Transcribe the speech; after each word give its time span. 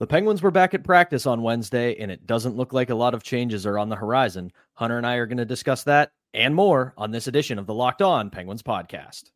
The 0.00 0.06
Penguins 0.06 0.42
were 0.42 0.52
back 0.52 0.74
at 0.74 0.84
practice 0.84 1.26
on 1.26 1.42
Wednesday, 1.42 1.96
and 1.96 2.08
it 2.08 2.24
doesn't 2.24 2.54
look 2.54 2.72
like 2.72 2.88
a 2.88 2.94
lot 2.94 3.14
of 3.14 3.24
changes 3.24 3.66
are 3.66 3.76
on 3.76 3.88
the 3.88 3.96
horizon. 3.96 4.52
Hunter 4.74 4.96
and 4.96 5.04
I 5.04 5.16
are 5.16 5.26
going 5.26 5.38
to 5.38 5.44
discuss 5.44 5.82
that 5.84 6.12
and 6.32 6.54
more 6.54 6.94
on 6.96 7.10
this 7.10 7.26
edition 7.26 7.58
of 7.58 7.66
the 7.66 7.74
Locked 7.74 8.00
On 8.00 8.30
Penguins 8.30 8.62
podcast. 8.62 9.32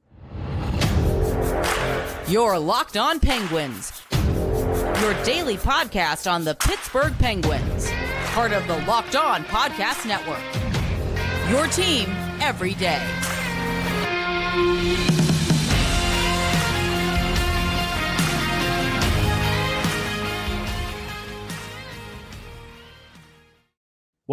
Your 2.28 2.60
Locked 2.60 2.96
On 2.96 3.18
Penguins, 3.18 4.02
your 5.00 5.24
daily 5.24 5.56
podcast 5.56 6.30
on 6.30 6.44
the 6.44 6.54
Pittsburgh 6.54 7.18
Penguins, 7.18 7.90
part 8.26 8.52
of 8.52 8.64
the 8.68 8.78
Locked 8.86 9.16
On 9.16 9.42
Podcast 9.42 10.06
Network. 10.06 10.38
Your 11.50 11.66
team 11.66 12.06
every 12.40 12.74
day. 12.74 13.02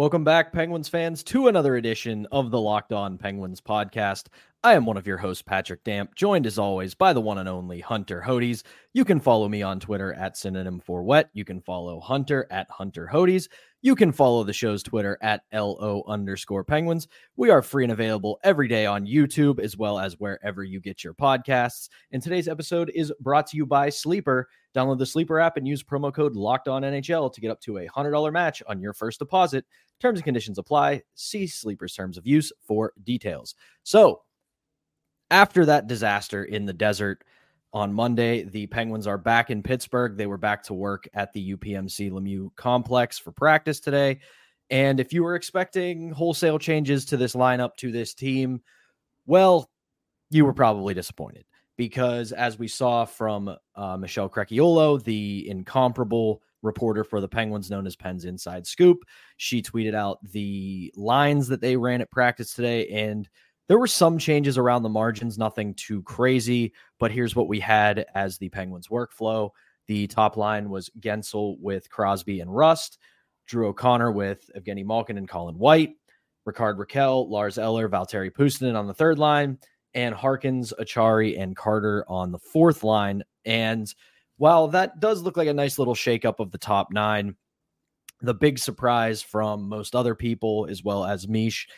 Welcome 0.00 0.24
back, 0.24 0.50
Penguins 0.50 0.88
fans, 0.88 1.22
to 1.24 1.48
another 1.48 1.76
edition 1.76 2.26
of 2.32 2.50
the 2.50 2.58
Locked 2.58 2.94
On 2.94 3.18
Penguins 3.18 3.60
podcast. 3.60 4.28
I 4.64 4.72
am 4.72 4.86
one 4.86 4.96
of 4.96 5.06
your 5.06 5.18
hosts, 5.18 5.42
Patrick 5.42 5.84
Damp, 5.84 6.14
joined 6.14 6.46
as 6.46 6.58
always 6.58 6.94
by 6.94 7.12
the 7.12 7.20
one 7.20 7.36
and 7.36 7.46
only 7.46 7.80
Hunter 7.80 8.22
Hodes. 8.26 8.62
You 8.94 9.04
can 9.04 9.20
follow 9.20 9.46
me 9.46 9.60
on 9.60 9.78
Twitter 9.78 10.14
at 10.14 10.38
synonym 10.38 10.80
for 10.80 11.02
wet. 11.02 11.28
You 11.34 11.44
can 11.44 11.60
follow 11.60 12.00
Hunter 12.00 12.46
at 12.50 12.70
Hunter 12.70 13.10
Hodes. 13.12 13.48
You 13.82 13.94
can 13.94 14.12
follow 14.12 14.44
the 14.44 14.52
show's 14.52 14.82
Twitter 14.82 15.16
at 15.22 15.44
LO 15.54 16.04
underscore 16.06 16.64
penguins. 16.64 17.08
We 17.36 17.48
are 17.48 17.62
free 17.62 17.84
and 17.84 17.92
available 17.92 18.38
every 18.44 18.68
day 18.68 18.84
on 18.84 19.06
YouTube 19.06 19.58
as 19.58 19.74
well 19.74 19.98
as 19.98 20.20
wherever 20.20 20.62
you 20.62 20.80
get 20.80 21.02
your 21.02 21.14
podcasts. 21.14 21.88
And 22.12 22.22
today's 22.22 22.46
episode 22.46 22.92
is 22.94 23.10
brought 23.20 23.46
to 23.48 23.56
you 23.56 23.64
by 23.64 23.88
Sleeper. 23.88 24.48
Download 24.74 24.98
the 24.98 25.06
Sleeper 25.06 25.40
app 25.40 25.56
and 25.56 25.66
use 25.66 25.82
promo 25.82 26.12
code 26.12 26.36
Locked 26.36 26.68
On 26.68 26.82
NHL 26.82 27.32
to 27.32 27.40
get 27.40 27.50
up 27.50 27.60
to 27.62 27.78
a 27.78 27.86
hundred 27.86 28.10
dollar 28.10 28.30
match 28.30 28.62
on 28.68 28.82
your 28.82 28.92
first 28.92 29.18
deposit. 29.18 29.64
Terms 29.98 30.18
and 30.18 30.24
conditions 30.24 30.58
apply. 30.58 31.00
See 31.14 31.46
Sleeper's 31.46 31.94
terms 31.94 32.18
of 32.18 32.26
use 32.26 32.52
for 32.66 32.92
details. 33.02 33.54
So, 33.82 34.20
after 35.30 35.64
that 35.64 35.86
disaster 35.86 36.44
in 36.44 36.66
the 36.66 36.72
desert 36.74 37.24
on 37.72 37.92
Monday, 37.92 38.42
the 38.42 38.66
Penguins 38.66 39.06
are 39.06 39.18
back 39.18 39.50
in 39.50 39.62
Pittsburgh. 39.62 40.16
They 40.16 40.26
were 40.26 40.38
back 40.38 40.62
to 40.64 40.74
work 40.74 41.08
at 41.14 41.32
the 41.32 41.54
UPMC 41.54 42.10
Lemieux 42.10 42.50
complex 42.56 43.18
for 43.18 43.32
practice 43.32 43.80
today. 43.80 44.18
And 44.70 45.00
if 45.00 45.12
you 45.12 45.22
were 45.22 45.34
expecting 45.34 46.10
wholesale 46.10 46.58
changes 46.58 47.04
to 47.06 47.16
this 47.16 47.34
lineup, 47.34 47.76
to 47.76 47.92
this 47.92 48.14
team, 48.14 48.60
well, 49.26 49.70
you 50.30 50.44
were 50.44 50.52
probably 50.52 50.94
disappointed 50.94 51.44
because 51.76 52.32
as 52.32 52.58
we 52.58 52.68
saw 52.68 53.04
from 53.04 53.56
uh, 53.74 53.96
Michelle 53.96 54.28
Crechiolo, 54.28 55.02
the 55.02 55.48
incomparable 55.48 56.42
reporter 56.62 57.04
for 57.04 57.20
the 57.20 57.28
Penguins 57.28 57.70
known 57.70 57.86
as 57.86 57.96
Pens 57.96 58.24
Inside 58.24 58.66
Scoop, 58.66 58.98
she 59.38 59.62
tweeted 59.62 59.94
out 59.94 60.18
the 60.22 60.92
lines 60.96 61.48
that 61.48 61.60
they 61.60 61.76
ran 61.76 62.00
at 62.00 62.10
practice 62.10 62.52
today. 62.52 62.86
And 62.88 63.28
there 63.70 63.78
were 63.78 63.86
some 63.86 64.18
changes 64.18 64.58
around 64.58 64.82
the 64.82 64.88
margins, 64.88 65.38
nothing 65.38 65.74
too 65.74 66.02
crazy. 66.02 66.72
But 66.98 67.12
here's 67.12 67.36
what 67.36 67.46
we 67.46 67.60
had 67.60 68.04
as 68.16 68.36
the 68.36 68.48
Penguins 68.48 68.88
workflow. 68.88 69.50
The 69.86 70.08
top 70.08 70.36
line 70.36 70.70
was 70.70 70.90
Guentzel 70.98 71.56
with 71.60 71.88
Crosby 71.88 72.40
and 72.40 72.52
Rust, 72.52 72.98
Drew 73.46 73.68
O'Connor 73.68 74.10
with 74.10 74.50
Evgeny 74.58 74.84
Malkin 74.84 75.16
and 75.18 75.28
Colin 75.28 75.56
White, 75.56 75.92
Rickard 76.44 76.78
Rakell, 76.78 77.30
Lars 77.30 77.58
Eller, 77.58 77.88
Valtteri 77.88 78.32
Puustinen 78.32 78.76
on 78.76 78.88
the 78.88 78.92
third 78.92 79.20
line, 79.20 79.56
and 79.94 80.16
Harkins, 80.16 80.74
Acciari, 80.80 81.40
and 81.40 81.54
Carter 81.54 82.04
on 82.08 82.32
the 82.32 82.40
fourth 82.40 82.82
line. 82.82 83.22
And 83.44 83.86
while 84.36 84.66
that 84.66 84.98
does 84.98 85.22
look 85.22 85.36
like 85.36 85.46
a 85.46 85.54
nice 85.54 85.78
little 85.78 85.94
shakeup 85.94 86.40
of 86.40 86.50
the 86.50 86.58
top 86.58 86.88
nine, 86.90 87.36
the 88.20 88.34
big 88.34 88.58
surprise 88.58 89.22
from 89.22 89.68
most 89.68 89.94
other 89.94 90.16
people, 90.16 90.66
as 90.68 90.82
well 90.82 91.04
as 91.04 91.28
Mish, 91.28 91.68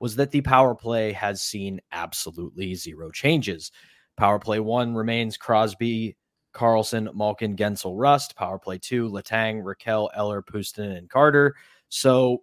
was 0.00 0.16
that 0.16 0.30
the 0.30 0.40
power 0.40 0.74
play 0.74 1.12
has 1.12 1.42
seen 1.42 1.80
absolutely 1.92 2.74
zero 2.74 3.10
changes. 3.10 3.70
Power 4.16 4.38
play 4.38 4.60
one 4.60 4.94
remains 4.94 5.36
Crosby, 5.36 6.16
Karlsson, 6.54 7.12
Malkin, 7.14 7.56
Guentzel, 7.56 7.94
Rust. 7.96 8.36
Power 8.36 8.58
play 8.58 8.78
two, 8.78 9.08
Letang, 9.08 9.62
Rakell, 9.62 10.08
Eller, 10.14 10.42
Puustinen, 10.42 10.96
and 10.96 11.10
Carter. 11.10 11.56
So 11.88 12.42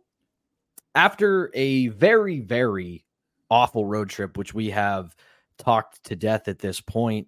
after 0.96 1.50
a 1.54 1.88
very, 1.90 2.42
very 2.42 3.06
awful 3.50 3.86
road 3.86 4.10
trip, 4.10 4.38
which 4.38 4.54
we 4.54 4.70
have 4.70 5.16
talked 5.58 6.04
to 6.06 6.16
death 6.16 6.48
at 6.48 6.60
this 6.60 6.82
point, 6.82 7.28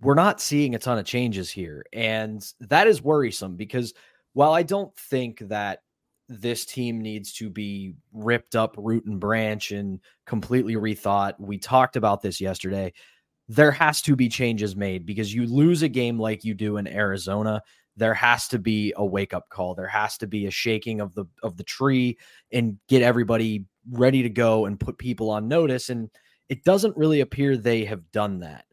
we're 0.00 0.14
not 0.14 0.40
seeing 0.40 0.74
a 0.74 0.78
ton 0.78 0.98
of 0.98 1.04
changes 1.04 1.50
here. 1.50 1.84
And 1.92 2.44
that 2.60 2.88
is 2.88 3.02
worrisome 3.02 3.56
because 3.56 3.94
while 4.32 4.52
I 4.52 4.64
don't 4.64 4.94
think 4.96 5.38
that 5.48 5.82
this 6.28 6.64
team 6.64 7.00
needs 7.00 7.32
to 7.34 7.50
be 7.50 7.94
ripped 8.12 8.56
up 8.56 8.74
root 8.78 9.04
and 9.06 9.20
branch 9.20 9.72
and 9.72 10.00
completely 10.26 10.76
rethought, 10.76 11.34
we 11.38 11.58
talked 11.58 11.96
about 11.96 12.22
this 12.22 12.40
yesterday. 12.40 12.92
There 13.48 13.72
has 13.72 14.00
to 14.02 14.16
be 14.16 14.28
changes 14.28 14.76
made 14.76 15.04
because 15.04 15.34
you 15.34 15.46
lose 15.46 15.82
a 15.82 15.88
game 15.88 16.18
like 16.18 16.44
you 16.44 16.54
do 16.54 16.76
in 16.76 16.86
Arizona 16.86 17.62
there 17.96 18.14
has 18.14 18.48
to 18.48 18.58
be 18.58 18.92
a 18.96 19.04
wake 19.04 19.34
up 19.34 19.48
call. 19.50 19.74
There 19.74 19.86
has 19.86 20.16
to 20.18 20.26
be 20.26 20.46
a 20.46 20.50
shaking 20.50 21.00
of 21.00 21.14
the 21.14 21.26
of 21.42 21.56
the 21.56 21.64
tree 21.64 22.18
and 22.50 22.78
get 22.88 23.02
everybody 23.02 23.66
ready 23.90 24.22
to 24.22 24.30
go 24.30 24.64
and 24.66 24.80
put 24.80 24.98
people 24.98 25.30
on 25.30 25.48
notice 25.48 25.90
and 25.90 26.08
it 26.48 26.64
doesn't 26.64 26.96
really 26.96 27.20
appear 27.20 27.56
they 27.56 27.84
have 27.84 28.10
done 28.12 28.40
that 28.40 28.64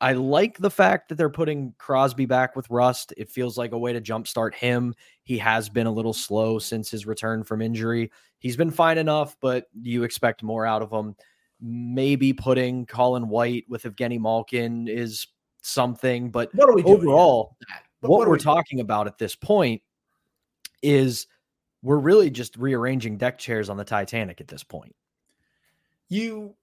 i 0.00 0.12
like 0.12 0.58
the 0.58 0.70
fact 0.70 1.08
that 1.08 1.16
they're 1.16 1.30
putting 1.30 1.74
crosby 1.78 2.26
back 2.26 2.56
with 2.56 2.68
rust. 2.70 3.12
It 3.16 3.30
feels 3.30 3.56
like 3.56 3.72
a 3.72 3.78
way 3.78 3.92
to 3.92 4.00
jumpstart 4.00 4.54
him. 4.54 4.94
He 5.22 5.38
has 5.38 5.68
been 5.68 5.86
a 5.86 5.92
little 5.92 6.12
slow 6.12 6.58
since 6.58 6.90
his 6.90 7.06
return 7.06 7.44
from 7.44 7.62
injury. 7.62 8.10
He's 8.38 8.56
been 8.56 8.70
fine 8.70 8.98
enough 8.98 9.36
but 9.40 9.66
you 9.80 10.04
expect 10.04 10.42
more 10.42 10.66
out 10.66 10.82
of 10.82 10.90
him. 10.90 11.14
Maybe 11.60 12.32
putting 12.32 12.86
colin 12.86 13.28
white 13.28 13.64
with 13.68 13.84
evgeny 13.84 14.20
malkin 14.20 14.88
is 14.88 15.26
something 15.62 16.30
but 16.30 16.54
what 16.54 16.68
are 16.68 16.74
we 16.74 16.82
overall 16.84 17.56
what, 18.00 18.10
what, 18.10 18.28
we're 18.28 18.34
we 18.34 18.38
talking 18.38 18.80
about 18.80 19.06
at 19.06 19.18
this 19.18 19.34
point 19.34 19.82
is 20.82 21.26
we're 21.82 21.98
really 21.98 22.30
just 22.30 22.56
rearranging 22.56 23.16
deck 23.16 23.38
chairs 23.38 23.68
on 23.68 23.76
the 23.76 23.84
Titanic 23.84 24.40
at 24.40 24.48
this 24.48 24.64
point. 24.64 24.94
You 26.08 26.54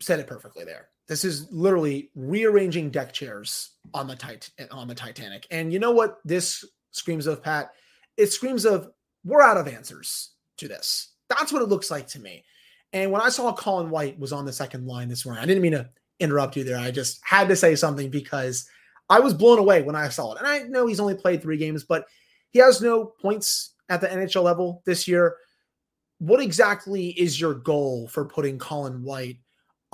said 0.00 0.20
it 0.20 0.26
perfectly 0.26 0.64
there. 0.64 0.88
This 1.06 1.24
is 1.24 1.48
literally 1.50 2.10
rearranging 2.14 2.90
deck 2.90 3.12
chairs 3.12 3.70
on 3.92 4.06
the 4.06 4.16
tit- 4.16 4.50
on 4.70 4.88
the 4.88 4.94
Titanic. 4.94 5.46
And 5.50 5.72
you 5.72 5.78
know 5.78 5.92
what 5.92 6.18
this 6.24 6.64
screams 6.92 7.26
of, 7.26 7.42
Pat? 7.42 7.70
It 8.16 8.32
screams 8.32 8.64
of 8.64 8.90
we're 9.24 9.42
out 9.42 9.56
of 9.56 9.68
answers 9.68 10.30
to 10.58 10.68
this. 10.68 11.12
That's 11.28 11.52
what 11.52 11.62
it 11.62 11.68
looks 11.68 11.90
like 11.90 12.06
to 12.08 12.20
me. 12.20 12.44
And 12.92 13.10
when 13.10 13.22
I 13.22 13.28
saw 13.28 13.52
Colin 13.52 13.90
White 13.90 14.18
was 14.18 14.32
on 14.32 14.44
the 14.44 14.52
second 14.52 14.86
line 14.86 15.08
this 15.08 15.26
morning, 15.26 15.42
I 15.42 15.46
didn't 15.46 15.62
mean 15.62 15.72
to 15.72 15.90
interrupt 16.20 16.56
you 16.56 16.64
there. 16.64 16.78
I 16.78 16.90
just 16.90 17.20
had 17.24 17.48
to 17.48 17.56
say 17.56 17.74
something 17.74 18.08
because 18.08 18.68
I 19.10 19.20
was 19.20 19.34
blown 19.34 19.58
away 19.58 19.82
when 19.82 19.96
I 19.96 20.08
saw 20.08 20.32
it. 20.32 20.38
And 20.38 20.46
I 20.46 20.60
know 20.60 20.86
he's 20.86 21.00
only 21.00 21.14
played 21.14 21.42
three 21.42 21.56
games, 21.56 21.84
but 21.84 22.04
he 22.50 22.60
has 22.60 22.80
no 22.80 23.06
points 23.20 23.74
at 23.88 24.00
the 24.00 24.06
NHL 24.06 24.44
level 24.44 24.82
this 24.86 25.08
year. 25.08 25.36
What 26.18 26.40
exactly 26.40 27.08
is 27.08 27.40
your 27.40 27.54
goal 27.54 28.08
for 28.08 28.24
putting 28.24 28.58
Colin 28.58 29.02
White 29.02 29.38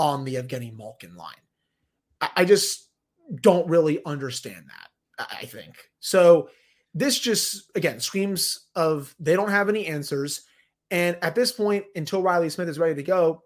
on 0.00 0.25
the 0.25 0.34
Evgeny 0.34 0.77
Malkin 0.77 1.15
line? 1.15 1.34
I, 2.21 2.31
I 2.38 2.44
just 2.44 2.88
don't 3.41 3.69
really 3.69 4.05
understand 4.05 4.65
that, 4.66 5.28
I 5.33 5.44
think. 5.44 5.77
So 6.00 6.50
this 6.94 7.19
just, 7.19 7.71
again, 7.77 8.00
screams 8.00 8.66
of 8.75 9.15
they 9.21 9.37
don't 9.37 9.50
have 9.50 9.69
any 9.69 9.87
answers. 9.87 10.43
And 10.91 11.16
at 11.22 11.37
this 11.37 11.53
point, 11.53 11.84
until 11.94 12.22
Riley 12.22 12.50
Smith 12.50 12.69
is 12.69 12.81
ready 12.81 12.97
to 12.97 13.03
go, 13.05 13.44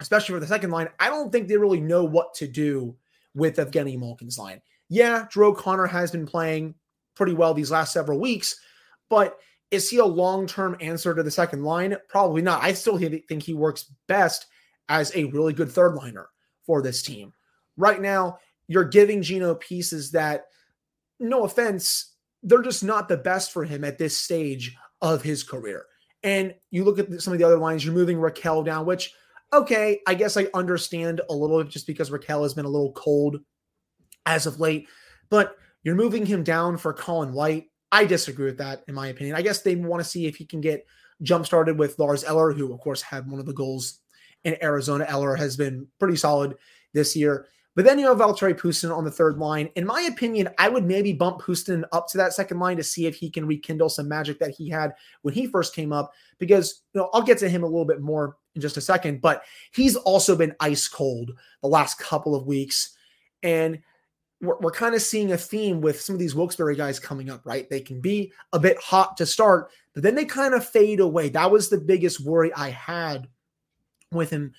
especially 0.00 0.34
for 0.34 0.40
the 0.40 0.46
second 0.46 0.70
line, 0.70 0.88
I 1.00 1.08
don't 1.08 1.32
think 1.32 1.48
they 1.48 1.56
really 1.56 1.80
know 1.80 2.04
what 2.04 2.34
to 2.34 2.46
do 2.46 2.96
with 3.34 3.56
Evgeny 3.56 3.98
Malkin's 3.98 4.38
line 4.38 4.60
yeah, 4.88 5.26
Drew 5.30 5.48
O'Connor 5.48 5.86
has 5.86 6.10
been 6.10 6.26
playing 6.26 6.74
pretty 7.14 7.32
well 7.32 7.54
these 7.54 7.70
last 7.70 7.92
several 7.92 8.20
weeks, 8.20 8.60
but 9.08 9.38
is 9.70 9.88
he 9.88 9.98
a 9.98 10.04
long 10.04 10.46
term 10.46 10.76
answer 10.80 11.14
to 11.14 11.22
the 11.22 11.30
second 11.30 11.64
line? 11.64 11.96
Probably 12.08 12.42
not. 12.42 12.62
I 12.62 12.72
still 12.74 12.98
think 12.98 13.42
he 13.42 13.54
works 13.54 13.90
best 14.06 14.46
as 14.88 15.14
a 15.14 15.24
really 15.24 15.52
good 15.52 15.70
third 15.70 15.94
liner 15.94 16.28
for 16.66 16.82
this 16.82 17.02
team. 17.02 17.32
Right 17.76 18.00
now, 18.00 18.38
you're 18.68 18.84
giving 18.84 19.22
Gino 19.22 19.54
pieces 19.54 20.10
that, 20.12 20.44
no 21.20 21.44
offense, 21.44 22.14
they're 22.42 22.62
just 22.62 22.84
not 22.84 23.08
the 23.08 23.16
best 23.16 23.52
for 23.52 23.64
him 23.64 23.84
at 23.84 23.98
this 23.98 24.16
stage 24.16 24.76
of 25.00 25.22
his 25.22 25.42
career. 25.42 25.84
And 26.22 26.54
you 26.70 26.84
look 26.84 26.98
at 26.98 27.20
some 27.20 27.32
of 27.32 27.38
the 27.38 27.44
other 27.44 27.58
lines, 27.58 27.84
you're 27.84 27.94
moving 27.94 28.16
Rakell 28.16 28.64
down, 28.64 28.86
which, 28.86 29.12
okay, 29.52 30.00
I 30.06 30.14
guess 30.14 30.36
I 30.36 30.48
understand 30.54 31.20
a 31.28 31.34
little 31.34 31.62
bit 31.62 31.70
just 31.70 31.86
because 31.86 32.10
Rakell 32.10 32.42
has 32.42 32.54
been 32.54 32.64
a 32.64 32.70
little 32.70 32.92
cold 32.92 33.40
as 34.26 34.46
of 34.46 34.60
late, 34.60 34.88
but 35.28 35.56
you're 35.82 35.94
moving 35.94 36.24
him 36.24 36.42
down 36.42 36.78
for 36.78 36.94
Colin 36.94 37.34
White. 37.34 37.66
I 37.92 38.06
disagree 38.06 38.46
with 38.46 38.58
that, 38.58 38.82
in 38.88 38.94
my 38.94 39.08
opinion. 39.08 39.36
I 39.36 39.42
guess 39.42 39.60
they 39.60 39.76
want 39.76 40.02
to 40.02 40.08
see 40.08 40.26
if 40.26 40.36
he 40.36 40.46
can 40.46 40.60
get 40.60 40.86
jump 41.22 41.46
started 41.46 41.78
with 41.78 41.98
Lars 41.98 42.24
Eller, 42.24 42.52
who, 42.52 42.72
of 42.72 42.80
course, 42.80 43.02
had 43.02 43.30
one 43.30 43.38
of 43.38 43.46
the 43.46 43.52
goals 43.52 44.00
in 44.44 44.62
Arizona. 44.62 45.04
Eller 45.08 45.34
has 45.34 45.56
been 45.56 45.86
pretty 45.98 46.16
solid 46.16 46.54
this 46.92 47.16
year, 47.16 47.46
But 47.74 47.84
then 47.84 47.98
you 47.98 48.06
have 48.06 48.18
Valtteri 48.18 48.54
Puustinen 48.54 48.96
on 48.96 49.04
the 49.04 49.10
third 49.10 49.38
line. 49.38 49.68
In 49.74 49.84
my 49.84 50.02
opinion, 50.02 50.48
I 50.58 50.68
would 50.68 50.84
maybe 50.84 51.12
bump 51.12 51.40
Puustinen 51.40 51.82
up 51.92 52.06
to 52.08 52.18
that 52.18 52.32
second 52.32 52.60
line 52.60 52.76
to 52.76 52.84
see 52.84 53.06
if 53.06 53.16
he 53.16 53.28
can 53.28 53.46
rekindle 53.46 53.88
some 53.88 54.08
magic 54.08 54.38
that 54.38 54.52
he 54.52 54.68
had 54.68 54.94
when 55.22 55.34
he 55.34 55.46
first 55.46 55.74
came 55.74 55.92
up. 55.92 56.12
Because 56.38 56.82
you 56.92 57.00
know, 57.00 57.10
I'll 57.12 57.22
get 57.22 57.38
to 57.38 57.48
him 57.48 57.64
a 57.64 57.66
little 57.66 57.84
bit 57.84 58.00
more 58.00 58.36
in 58.54 58.60
just 58.60 58.76
a 58.76 58.80
second, 58.80 59.20
but 59.20 59.42
he's 59.72 59.96
also 59.96 60.36
been 60.36 60.54
ice 60.60 60.86
cold 60.86 61.32
the 61.62 61.68
last 61.68 61.98
couple 61.98 62.36
of 62.36 62.46
weeks. 62.46 62.96
And 63.42 63.80
we're, 64.40 64.58
we're 64.60 64.70
kind 64.70 64.94
of 64.94 65.02
seeing 65.02 65.32
a 65.32 65.36
theme 65.36 65.80
with 65.80 66.00
some 66.00 66.14
of 66.14 66.20
these 66.20 66.36
Wilkes-Barre 66.36 66.76
guys 66.76 67.00
coming 67.00 67.28
up, 67.28 67.44
right? 67.44 67.68
They 67.68 67.80
can 67.80 68.00
be 68.00 68.32
a 68.52 68.60
bit 68.60 68.78
hot 68.78 69.16
to 69.16 69.26
start, 69.26 69.70
but 69.94 70.04
then 70.04 70.14
they 70.14 70.24
kind 70.24 70.54
of 70.54 70.64
fade 70.64 71.00
away. 71.00 71.28
That 71.28 71.50
was 71.50 71.68
the 71.68 71.78
biggest 71.78 72.20
worry 72.20 72.52
I 72.54 72.70
had 72.70 73.26
with 74.14 74.30
him 74.30 74.52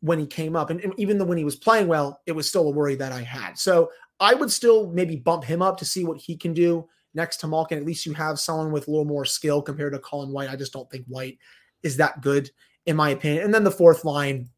when 0.00 0.18
he 0.18 0.26
came 0.26 0.54
up. 0.54 0.70
And, 0.70 0.80
and 0.80 0.94
even 0.96 1.18
though 1.18 1.24
when 1.24 1.38
he 1.38 1.44
was 1.44 1.56
playing 1.56 1.88
well, 1.88 2.20
it 2.26 2.32
was 2.32 2.48
still 2.48 2.68
a 2.68 2.72
worry 2.72 2.94
that 2.96 3.12
I 3.12 3.22
had. 3.22 3.58
So 3.58 3.90
I 4.20 4.34
would 4.34 4.50
still 4.50 4.90
maybe 4.90 5.16
bump 5.16 5.44
him 5.44 5.62
up 5.62 5.76
to 5.78 5.84
see 5.84 6.04
what 6.04 6.18
he 6.18 6.36
can 6.36 6.52
do 6.52 6.88
next 7.14 7.38
to 7.38 7.48
Malkin. 7.48 7.78
At 7.78 7.84
least 7.84 8.06
you 8.06 8.12
have 8.14 8.38
someone 8.38 8.72
with 8.72 8.88
a 8.88 8.90
little 8.90 9.04
more 9.04 9.24
skill 9.24 9.62
compared 9.62 9.92
to 9.92 9.98
Colin 9.98 10.32
White. 10.32 10.50
I 10.50 10.56
just 10.56 10.72
don't 10.72 10.90
think 10.90 11.04
White 11.06 11.38
is 11.82 11.96
that 11.96 12.20
good, 12.20 12.50
in 12.86 12.96
my 12.96 13.10
opinion. 13.10 13.44
And 13.44 13.54
then 13.54 13.64
the 13.64 13.70
fourth 13.70 14.04
line, 14.04 14.48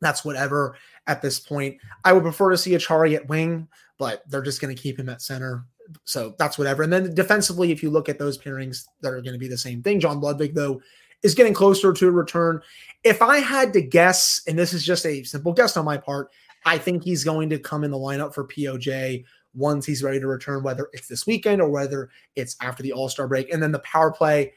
that's 0.00 0.24
whatever 0.24 0.76
at 1.06 1.22
this 1.22 1.40
point. 1.40 1.78
I 2.04 2.12
would 2.12 2.22
prefer 2.22 2.50
to 2.50 2.58
see 2.58 2.72
Acciari 2.72 3.14
at 3.14 3.28
wing, 3.28 3.68
but 3.98 4.22
they're 4.28 4.42
just 4.42 4.60
going 4.60 4.74
to 4.74 4.82
keep 4.82 4.98
him 4.98 5.08
at 5.08 5.22
center. 5.22 5.64
So 6.04 6.34
that's 6.38 6.58
whatever. 6.58 6.82
And 6.82 6.92
then 6.92 7.14
defensively, 7.14 7.70
if 7.72 7.82
you 7.82 7.90
look 7.90 8.08
at 8.08 8.18
those 8.18 8.36
pairings 8.36 8.84
that 9.00 9.12
are 9.12 9.22
going 9.22 9.34
to 9.34 9.38
be 9.38 9.48
the 9.48 9.56
same 9.56 9.82
thing, 9.82 10.00
John 10.00 10.20
Ludwig, 10.20 10.54
though, 10.54 10.80
is 11.22 11.34
getting 11.34 11.54
closer 11.54 11.92
to 11.92 12.08
a 12.08 12.10
return. 12.10 12.60
If 13.04 13.22
I 13.22 13.38
had 13.38 13.72
to 13.74 13.80
guess, 13.80 14.42
and 14.46 14.58
this 14.58 14.72
is 14.72 14.84
just 14.84 15.06
a 15.06 15.22
simple 15.24 15.52
guess 15.52 15.76
on 15.76 15.84
my 15.84 15.96
part, 15.96 16.30
I 16.64 16.78
think 16.78 17.04
he's 17.04 17.24
going 17.24 17.50
to 17.50 17.58
come 17.58 17.84
in 17.84 17.90
the 17.90 17.98
lineup 17.98 18.34
for 18.34 18.46
POJ 18.46 19.24
once 19.54 19.86
he's 19.86 20.02
ready 20.02 20.20
to 20.20 20.26
return, 20.26 20.62
whether 20.62 20.88
it's 20.92 21.08
this 21.08 21.26
weekend 21.26 21.62
or 21.62 21.68
whether 21.68 22.10
it's 22.34 22.56
after 22.60 22.82
the 22.82 22.92
All 22.92 23.08
Star 23.08 23.26
break. 23.28 23.52
And 23.52 23.62
then 23.62 23.72
the 23.72 23.78
power 23.80 24.12
play, 24.12 24.52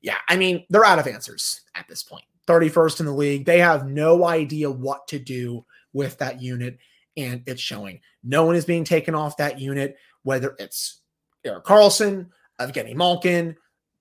yeah, 0.00 0.18
I 0.28 0.36
mean, 0.36 0.64
they're 0.70 0.84
out 0.84 0.98
of 0.98 1.06
answers 1.06 1.62
at 1.74 1.88
this 1.88 2.02
point. 2.02 2.24
31st 2.46 3.00
in 3.00 3.06
the 3.06 3.12
league. 3.12 3.46
They 3.46 3.58
have 3.58 3.86
no 3.86 4.26
idea 4.26 4.70
what 4.70 5.08
to 5.08 5.18
do 5.18 5.64
with 5.92 6.18
that 6.18 6.42
unit, 6.42 6.78
and 7.16 7.42
it's 7.46 7.60
showing. 7.60 8.00
No 8.22 8.44
one 8.44 8.56
is 8.56 8.64
being 8.64 8.84
taken 8.84 9.14
off 9.14 9.38
that 9.38 9.60
unit, 9.60 9.96
whether 10.22 10.54
it's 10.58 11.00
Erik 11.44 11.64
Karlsson, 11.64 12.28
Evgeny 12.60 12.94
Malkin, 12.94 13.56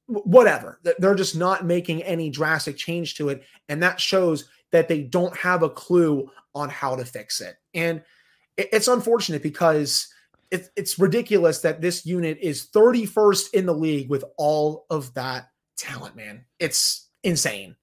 whatever. 0.07 0.79
They're 1.00 1.15
just 1.15 1.35
not 1.35 1.65
making 1.65 2.03
any 2.03 2.29
drastic 2.29 2.77
change 2.77 3.15
to 3.15 3.29
it. 3.29 3.44
And 3.69 3.81
that 3.83 4.00
shows 4.00 4.50
that 4.71 4.88
they 4.88 5.01
don't 5.01 5.35
have 5.38 5.63
a 5.63 5.69
clue 5.69 6.29
on 6.55 6.69
how 6.69 6.95
to 6.95 7.05
fix 7.05 7.41
it. 7.41 7.55
And 7.73 8.03
it's 8.57 8.88
unfortunate 8.88 9.41
because 9.41 10.07
it's 10.51 11.00
ridiculous 11.00 11.61
that 11.61 11.81
this 11.81 12.05
unit 12.05 12.38
is 12.39 12.67
31st 12.67 13.53
in 13.53 13.65
the 13.65 13.73
league 13.73 14.09
with 14.09 14.23
all 14.38 14.85
of 14.89 15.11
that 15.15 15.50
talent, 15.77 16.15
man. 16.15 16.45
It's 16.59 17.09
insane. 17.23 17.75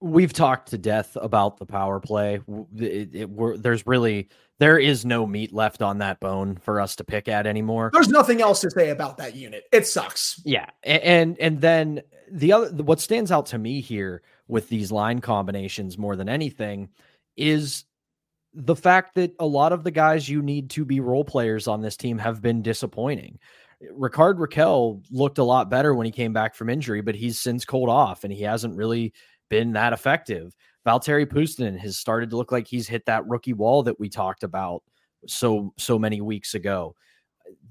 We've 0.00 0.32
talked 0.32 0.70
to 0.70 0.78
death 0.78 1.16
about 1.20 1.58
the 1.58 1.66
power 1.66 2.00
play. 2.00 2.40
It, 2.76 3.14
it, 3.14 3.62
there's 3.62 3.86
really 3.86 4.28
there 4.60 4.78
is 4.78 5.06
no 5.06 5.26
meat 5.26 5.54
left 5.54 5.80
on 5.80 5.98
that 5.98 6.20
bone 6.20 6.56
for 6.56 6.80
us 6.80 6.94
to 6.96 7.04
pick 7.04 7.28
at 7.28 7.46
anymore. 7.46 7.90
There's 7.94 8.10
nothing 8.10 8.42
else 8.42 8.60
to 8.60 8.70
say 8.70 8.90
about 8.90 9.16
that 9.16 9.34
unit. 9.34 9.64
It 9.72 9.86
sucks. 9.86 10.40
Yeah, 10.44 10.66
and 10.84 11.36
and 11.40 11.60
then 11.60 12.02
the 12.30 12.52
other 12.52 12.82
what 12.82 13.00
stands 13.00 13.32
out 13.32 13.46
to 13.46 13.58
me 13.58 13.80
here 13.80 14.22
with 14.48 14.68
these 14.68 14.92
line 14.92 15.20
combinations 15.20 15.96
more 15.96 16.14
than 16.14 16.28
anything 16.28 16.90
is 17.38 17.84
the 18.52 18.76
fact 18.76 19.14
that 19.14 19.32
a 19.38 19.46
lot 19.46 19.72
of 19.72 19.82
the 19.82 19.90
guys 19.90 20.28
you 20.28 20.42
need 20.42 20.68
to 20.70 20.84
be 20.84 21.00
role 21.00 21.24
players 21.24 21.66
on 21.66 21.80
this 21.80 21.96
team 21.96 22.18
have 22.18 22.42
been 22.42 22.60
disappointing. 22.60 23.38
Rickard 23.92 24.36
Rakell 24.36 25.02
looked 25.10 25.38
a 25.38 25.44
lot 25.44 25.70
better 25.70 25.94
when 25.94 26.04
he 26.04 26.12
came 26.12 26.34
back 26.34 26.54
from 26.54 26.68
injury, 26.68 27.00
but 27.00 27.14
he's 27.14 27.40
since 27.40 27.64
cold 27.64 27.88
off 27.88 28.24
and 28.24 28.32
he 28.32 28.42
hasn't 28.42 28.76
really 28.76 29.14
been 29.50 29.72
that 29.72 29.92
effective. 29.92 30.54
Valtteri 30.86 31.26
Puustinen 31.26 31.78
has 31.78 31.98
started 31.98 32.30
to 32.30 32.36
look 32.36 32.52
like 32.52 32.66
he's 32.66 32.88
hit 32.88 33.04
that 33.04 33.28
rookie 33.28 33.52
wall 33.52 33.82
that 33.82 34.00
we 34.00 34.08
talked 34.08 34.42
about 34.42 34.82
so 35.26 35.74
so 35.76 35.98
many 35.98 36.22
weeks 36.22 36.54
ago. 36.54 36.94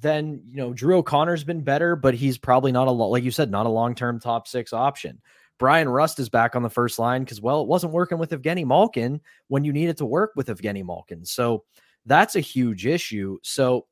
Then 0.01 0.43
you 0.45 0.57
know 0.57 0.73
Drew 0.73 0.97
O'Connor's 0.97 1.43
been 1.43 1.63
better, 1.63 1.95
but 1.95 2.13
he's 2.13 2.37
probably 2.37 2.71
not 2.71 2.87
a 2.87 2.91
lot, 2.91 3.07
like 3.07 3.23
you 3.23 3.31
said, 3.31 3.49
not 3.49 3.65
a 3.65 3.69
long 3.69 3.95
term 3.95 4.19
top 4.19 4.47
six 4.47 4.73
option. 4.73 5.19
Bryan 5.57 5.89
Rust 5.89 6.19
is 6.19 6.29
back 6.29 6.55
on 6.55 6.63
the 6.63 6.69
first 6.69 6.99
line 6.99 7.23
because 7.23 7.41
well, 7.41 7.61
it 7.61 7.67
wasn't 7.67 7.93
working 7.93 8.17
with 8.17 8.31
Evgeny 8.31 8.65
Malkin 8.65 9.19
when 9.47 9.63
you 9.63 9.73
needed 9.73 9.97
to 9.97 10.05
work 10.05 10.31
with 10.35 10.47
Evgeny 10.47 10.85
Malkin. 10.85 11.25
So 11.25 11.65
that's 12.05 12.35
a 12.35 12.39
huge 12.39 12.85
issue. 12.85 13.37
So 13.43 13.87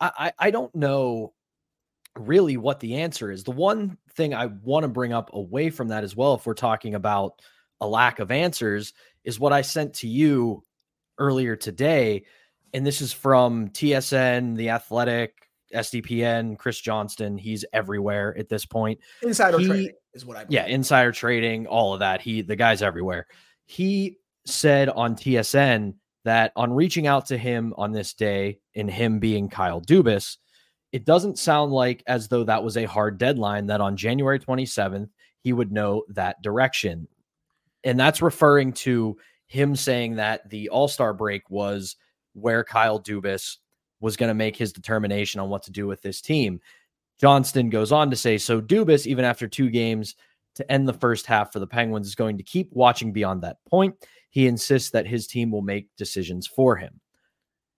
I, 0.00 0.10
I, 0.18 0.32
I 0.46 0.50
don't 0.50 0.74
know 0.74 1.34
really 2.16 2.56
what 2.56 2.80
the 2.80 2.96
answer 2.96 3.30
is. 3.30 3.44
The 3.44 3.52
one 3.52 3.96
thing 4.14 4.34
I 4.34 4.46
want 4.46 4.84
to 4.84 4.88
bring 4.88 5.12
up 5.12 5.30
away 5.32 5.70
from 5.70 5.88
that 5.88 6.04
as 6.04 6.14
well, 6.16 6.34
if 6.34 6.46
we're 6.46 6.54
talking 6.54 6.94
about 6.94 7.40
a 7.80 7.86
lack 7.86 8.18
of 8.18 8.30
answers 8.30 8.92
is 9.24 9.40
what 9.40 9.52
I 9.52 9.62
sent 9.62 9.94
to 9.94 10.08
you 10.08 10.62
earlier 11.18 11.56
today. 11.56 12.24
And 12.74 12.86
this 12.86 13.00
is 13.00 13.12
from 13.12 13.68
TSN, 13.68 14.56
The 14.56 14.70
Athletic, 14.70 15.48
SDPN, 15.74 16.58
Chris 16.58 16.80
Johnston. 16.80 17.38
He's 17.38 17.64
everywhere 17.72 18.36
at 18.38 18.48
this 18.48 18.64
point. 18.66 19.00
Insider 19.22 19.58
he, 19.58 19.66
trading 19.66 19.92
is 20.14 20.26
what 20.26 20.36
I 20.36 20.44
believe. 20.44 20.54
Yeah, 20.54 20.66
insider 20.66 21.12
trading, 21.12 21.66
all 21.66 21.94
of 21.94 22.00
that. 22.00 22.20
He 22.20 22.42
the 22.42 22.56
guy's 22.56 22.82
everywhere. 22.82 23.26
He 23.66 24.18
said 24.44 24.88
on 24.88 25.14
TSN 25.14 25.94
that 26.24 26.52
on 26.56 26.72
reaching 26.72 27.06
out 27.06 27.26
to 27.26 27.38
him 27.38 27.74
on 27.76 27.92
this 27.92 28.14
day 28.14 28.58
and 28.74 28.90
him 28.90 29.18
being 29.18 29.48
Kyle 29.48 29.80
Dubas, 29.80 30.36
it 30.92 31.04
doesn't 31.04 31.38
sound 31.38 31.72
like 31.72 32.02
as 32.06 32.28
though 32.28 32.44
that 32.44 32.62
was 32.62 32.76
a 32.76 32.84
hard 32.84 33.18
deadline 33.18 33.66
that 33.66 33.80
on 33.80 33.96
January 33.96 34.38
27th 34.38 35.08
he 35.42 35.52
would 35.52 35.72
know 35.72 36.04
that 36.08 36.40
direction 36.42 37.08
and 37.84 37.98
that's 37.98 38.22
referring 38.22 38.72
to 38.72 39.16
him 39.52 39.76
saying 39.76 40.16
that 40.16 40.48
the 40.48 40.68
All 40.70 40.88
Star 40.88 41.12
break 41.12 41.48
was 41.50 41.96
where 42.32 42.64
Kyle 42.64 42.98
Dubas 42.98 43.58
was 44.00 44.16
going 44.16 44.28
to 44.28 44.34
make 44.34 44.56
his 44.56 44.72
determination 44.72 45.40
on 45.40 45.50
what 45.50 45.62
to 45.64 45.70
do 45.70 45.86
with 45.86 46.00
this 46.02 46.20
team. 46.20 46.60
Johnston 47.20 47.70
goes 47.70 47.92
on 47.92 48.10
to 48.10 48.16
say, 48.16 48.38
so 48.38 48.60
Dubas, 48.60 49.06
even 49.06 49.24
after 49.24 49.46
two 49.46 49.68
games 49.68 50.16
to 50.54 50.72
end 50.72 50.88
the 50.88 50.94
first 50.94 51.26
half 51.26 51.52
for 51.52 51.60
the 51.60 51.66
Penguins, 51.66 52.08
is 52.08 52.14
going 52.14 52.38
to 52.38 52.42
keep 52.42 52.70
watching 52.72 53.12
beyond 53.12 53.42
that 53.42 53.58
point. 53.68 53.94
He 54.30 54.46
insists 54.46 54.90
that 54.90 55.06
his 55.06 55.26
team 55.26 55.50
will 55.50 55.62
make 55.62 55.94
decisions 55.96 56.46
for 56.46 56.76
him. 56.76 57.00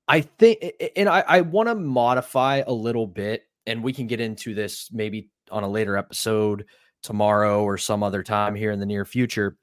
I 0.07 0.21
think, 0.21 0.59
and 0.97 1.09
I, 1.09 1.25
I 1.27 1.41
want 1.41 1.69
to 1.69 1.75
modify 1.75 2.63
a 2.67 2.73
little 2.73 3.07
bit, 3.07 3.45
and 3.67 3.83
we 3.83 3.93
can 3.93 4.07
get 4.07 4.21
into 4.21 4.55
this 4.55 4.91
maybe 4.93 5.31
on 5.51 5.63
a 5.63 5.69
later 5.69 5.97
episode 5.97 6.67
tomorrow 7.03 7.63
or 7.63 7.79
some 7.79 8.03
other 8.03 8.23
time 8.23 8.55
here 8.55 8.71
in 8.71 8.81
the 8.81 8.87
near 8.87 9.05
future. 9.05 9.57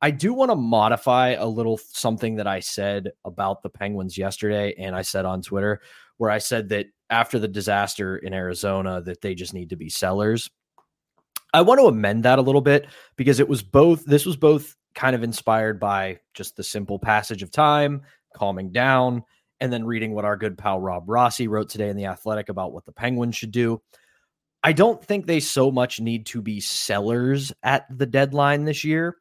I 0.00 0.10
do 0.10 0.34
want 0.34 0.50
to 0.50 0.56
modify 0.56 1.30
a 1.30 1.46
little 1.46 1.78
something 1.78 2.36
that 2.36 2.46
I 2.46 2.60
said 2.60 3.12
about 3.24 3.62
the 3.62 3.68
Penguins 3.68 4.18
yesterday, 4.18 4.74
and 4.78 4.96
I 4.96 5.02
said 5.02 5.24
on 5.24 5.42
Twitter, 5.42 5.80
where 6.16 6.30
I 6.30 6.38
said 6.38 6.68
that 6.70 6.86
after 7.10 7.38
the 7.38 7.48
disaster 7.48 8.16
in 8.16 8.32
Arizona, 8.32 9.00
that 9.02 9.20
they 9.20 9.34
just 9.34 9.54
need 9.54 9.70
to 9.70 9.76
be 9.76 9.88
sellers. 9.88 10.50
I 11.54 11.60
want 11.60 11.80
to 11.80 11.86
amend 11.86 12.24
that 12.24 12.38
a 12.38 12.42
little 12.42 12.62
bit 12.62 12.86
because 13.16 13.38
it 13.38 13.48
was 13.48 13.62
both, 13.62 14.04
this 14.06 14.24
was 14.24 14.36
both 14.36 14.74
kind 14.94 15.14
of 15.14 15.22
inspired 15.22 15.78
by 15.78 16.18
just 16.32 16.56
the 16.56 16.64
simple 16.64 16.98
passage 16.98 17.42
of 17.42 17.50
time, 17.50 18.02
calming 18.34 18.72
down, 18.72 19.22
and 19.62 19.72
then 19.72 19.86
reading 19.86 20.14
what 20.14 20.26
our 20.26 20.36
good 20.36 20.58
pal 20.58 20.78
Rob 20.78 21.08
Rossi 21.08 21.48
wrote 21.48 21.70
today 21.70 21.88
in 21.88 21.96
The 21.96 22.06
Athletic 22.06 22.50
about 22.50 22.74
what 22.74 22.84
the 22.84 22.92
Penguins 22.92 23.36
should 23.36 23.52
do. 23.52 23.80
I 24.62 24.72
don't 24.72 25.02
think 25.02 25.26
they 25.26 25.40
so 25.40 25.70
much 25.70 26.00
need 26.00 26.26
to 26.26 26.42
be 26.42 26.60
sellers 26.60 27.52
at 27.62 27.86
the 27.90 28.06
deadline 28.06 28.64
this 28.64 28.84
year 28.84 29.16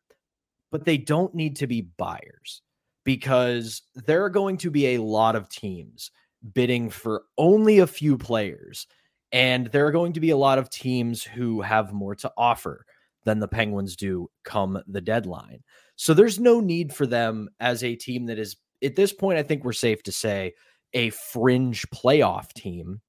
but 0.72 0.86
they 0.86 0.98
don't 0.98 1.36
need 1.36 1.58
to 1.58 1.68
be 1.68 1.82
buyers 1.82 2.62
because 3.04 3.84
there 3.96 4.24
are 4.24 4.30
going 4.30 4.58
to 4.58 4.72
be 4.72 4.96
a 4.96 5.02
lot 5.02 5.36
of 5.36 5.50
teams 5.50 6.12
bidding 6.54 6.90
for 6.90 7.24
only 7.38 7.80
a 7.80 7.88
few 7.88 8.18
players. 8.18 8.88
And 9.32 9.68
there 9.68 9.86
are 9.86 9.92
going 9.92 10.14
to 10.14 10.20
be 10.20 10.32
a 10.32 10.38
lot 10.38 10.58
of 10.58 10.70
teams 10.70 11.24
who 11.24 11.62
have 11.62 11.94
more 11.94 12.16
to 12.16 12.32
offer 12.38 12.86
than 13.24 13.40
the 13.40 13.48
Penguins 13.48 13.96
do 13.96 14.30
come 14.44 14.82
the 14.88 15.02
deadline. 15.02 15.64
So 15.96 16.14
there's 16.14 16.40
no 16.40 16.60
need 16.60 16.94
for 16.94 17.06
them 17.06 17.50
as 17.60 17.84
a 17.84 17.96
team 17.96 18.26
that 18.26 18.40
is, 18.40 18.58
at 18.84 18.96
this 18.96 19.14
point, 19.14 19.38
I 19.38 19.44
think 19.44 19.64
we're 19.64 19.74
safe 19.74 20.04
to 20.04 20.12
say, 20.12 20.54
a 20.94 21.10
fringe 21.12 21.90
playoff 21.90 22.52
team 22.54 23.02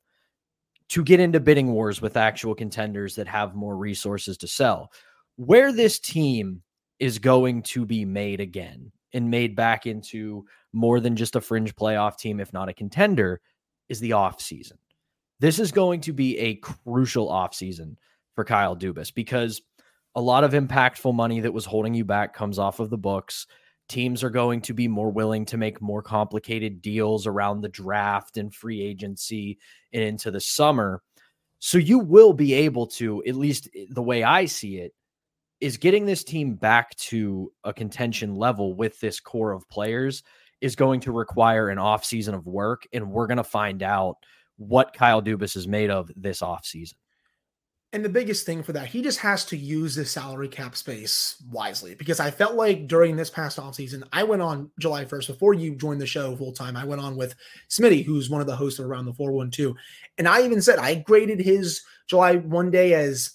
to 0.88 1.02
get 1.02 1.21
into 1.21 1.41
bidding 1.41 1.73
wars 1.73 2.00
with 2.00 2.17
actual 2.17 2.55
contenders 2.55 3.17
that 3.17 3.26
have 3.26 3.55
more 3.55 3.76
resources 3.76 4.37
to 4.38 4.47
sell. 4.47 4.93
Where 5.37 5.73
this 5.73 5.99
team 5.99 6.62
is 6.99 7.19
going 7.19 7.62
to 7.62 7.87
be 7.87 8.05
made 8.05 8.41
again 8.41 8.93
and 9.12 9.31
made 9.31 9.57
back 9.57 9.87
into 9.87 10.45
more 10.73 11.00
than 11.00 11.17
just 11.17 11.37
a 11.37 11.41
fringe 11.41 11.75
playoff 11.75 12.17
team, 12.17 12.41
if 12.41 12.52
not 12.52 12.69
a 12.69 12.75
contender, 12.75 13.41
is 13.88 14.00
the 14.00 14.11
offseason. 14.11 14.79
This 15.41 15.59
is 15.59 15.73
going 15.73 16.00
to 16.02 16.12
be 16.12 16.38
a 16.38 16.55
crucial 16.57 17.29
offseason 17.29 17.97
for 18.35 18.45
Kyle 18.45 18.76
Dubas 18.76 19.12
because 19.12 19.61
a 20.14 20.21
lot 20.21 20.45
of 20.45 20.52
impactful 20.52 21.14
money 21.14 21.41
that 21.41 21.52
was 21.52 21.64
holding 21.64 21.95
you 21.95 22.05
back 22.05 22.35
comes 22.35 22.59
off 22.59 22.81
of 22.81 22.91
the 22.91 22.99
books. 22.99 23.47
Teams 23.88 24.22
are 24.24 24.30
going 24.30 24.60
to 24.62 24.72
be 24.72 24.88
more 24.88 25.10
willing 25.10 25.44
to 25.46 25.56
make 25.56 25.82
more 25.82 26.02
complicated 26.02 26.80
deals 26.80 27.26
around 27.26 27.60
the 27.60 27.68
draft 27.68 28.36
and 28.36 28.54
free 28.54 28.80
agency 28.80 29.58
and 29.92 30.02
into 30.02 30.30
the 30.30 30.40
summer. 30.40 31.02
So 31.58 31.78
you 31.78 31.98
will 31.98 32.32
be 32.32 32.54
able 32.54 32.86
to, 32.88 33.22
at 33.26 33.36
least 33.36 33.68
the 33.90 34.02
way 34.02 34.22
I 34.22 34.46
see 34.46 34.78
it, 34.78 34.92
is 35.60 35.76
getting 35.76 36.06
this 36.06 36.24
team 36.24 36.54
back 36.54 36.94
to 36.96 37.52
a 37.62 37.72
contention 37.72 38.34
level 38.34 38.74
with 38.74 38.98
this 38.98 39.20
core 39.20 39.52
of 39.52 39.68
players 39.68 40.24
is 40.60 40.74
going 40.74 41.00
to 41.00 41.12
require 41.12 41.68
an 41.68 41.78
offseason 41.78 42.34
of 42.34 42.46
work. 42.46 42.86
And 42.92 43.10
we're 43.10 43.28
going 43.28 43.36
to 43.36 43.44
find 43.44 43.82
out 43.82 44.16
what 44.56 44.92
Kyle 44.92 45.22
Dubas 45.22 45.56
is 45.56 45.68
made 45.68 45.90
of 45.90 46.10
this 46.16 46.40
offseason. 46.40 46.94
And 47.94 48.02
the 48.02 48.08
biggest 48.08 48.46
thing 48.46 48.62
for 48.62 48.72
that, 48.72 48.87
he 48.87 49.02
just 49.02 49.18
has 49.18 49.44
to 49.46 49.56
use 49.56 49.94
the 49.94 50.06
salary 50.06 50.49
cap 50.49 50.76
space 50.76 51.37
wisely 51.50 51.94
because 51.94 52.20
I 52.20 52.30
felt 52.30 52.54
like 52.54 52.87
during 52.87 53.16
this 53.16 53.28
past 53.28 53.58
offseason, 53.58 54.02
I 54.12 54.22
went 54.22 54.40
on 54.40 54.70
July 54.78 55.04
1st 55.04 55.26
before 55.26 55.52
you 55.52 55.75
joined 55.75 56.00
the 56.00 56.06
show 56.06 56.34
full 56.34 56.52
time. 56.52 56.75
I 56.75 56.87
went 56.87 57.02
on 57.02 57.16
with 57.16 57.34
Smitty, 57.68 58.02
who's 58.02 58.30
one 58.30 58.40
of 58.40 58.46
the 58.46 58.56
hosts 58.56 58.78
of 58.78 58.87
Around 58.87 59.04
the 59.04 59.12
412. 59.12 59.76
And 60.16 60.26
I 60.26 60.42
even 60.42 60.62
said 60.62 60.78
I 60.78 60.94
graded 60.94 61.40
his 61.40 61.82
July 62.08 62.37
one 62.37 62.70
day 62.70 62.94
as 62.94 63.32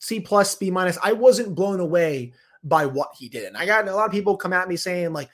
C 0.00 0.18
plus, 0.18 0.56
B 0.56 0.72
minus. 0.72 0.98
I 1.04 1.12
wasn't 1.12 1.54
blown 1.54 1.78
away 1.78 2.32
by 2.64 2.86
what 2.86 3.10
he 3.16 3.28
did. 3.28 3.44
And 3.44 3.56
I 3.56 3.64
got 3.64 3.86
a 3.86 3.94
lot 3.94 4.06
of 4.06 4.12
people 4.12 4.36
come 4.36 4.52
at 4.52 4.68
me 4.68 4.74
saying, 4.74 5.12
like, 5.12 5.30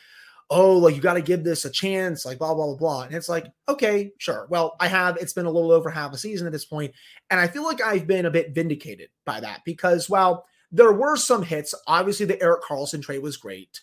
oh, 0.51 0.77
like 0.79 0.95
you 0.95 1.01
got 1.01 1.15
to 1.15 1.23
give 1.23 1.43
this 1.43 1.65
a 1.65 1.71
chance, 1.71 2.25
like 2.25 2.39
blah, 2.39 2.55
blah, 2.55 2.67
blah, 2.67 2.77
blah. 2.77 3.03
And 3.03 3.15
it's 3.15 3.29
like, 3.29 3.47
okay, 3.69 4.13
sure. 4.19 4.47
Well, 4.49 4.77
I 4.79 4.89
have, 4.89 5.17
it's 5.17 5.33
been 5.33 5.47
a 5.47 5.51
little 5.51 5.73
over 5.73 5.91
half 5.91 6.13
a 6.13 6.19
season 6.19 6.47
at 6.47 6.53
this 6.53 6.65
point, 6.65 6.93
And 7.31 7.41
I 7.41 7.49
feel 7.49 7.65
like 7.65 7.83
I've 7.83 8.07
been 8.07 8.27
a 8.27 8.31
bit 8.31 8.55
vindicated 8.55 9.09
by 9.25 9.41
that 9.41 9.63
because 9.65 10.09
while 10.09 10.47
there 10.71 10.93
were 10.93 11.17
some 11.17 11.43
hits, 11.43 11.75
obviously 11.87 12.27
the 12.27 12.41
Erik 12.41 12.63
Karlsson 12.63 13.03
trade 13.03 13.23
was 13.23 13.37
great. 13.37 13.81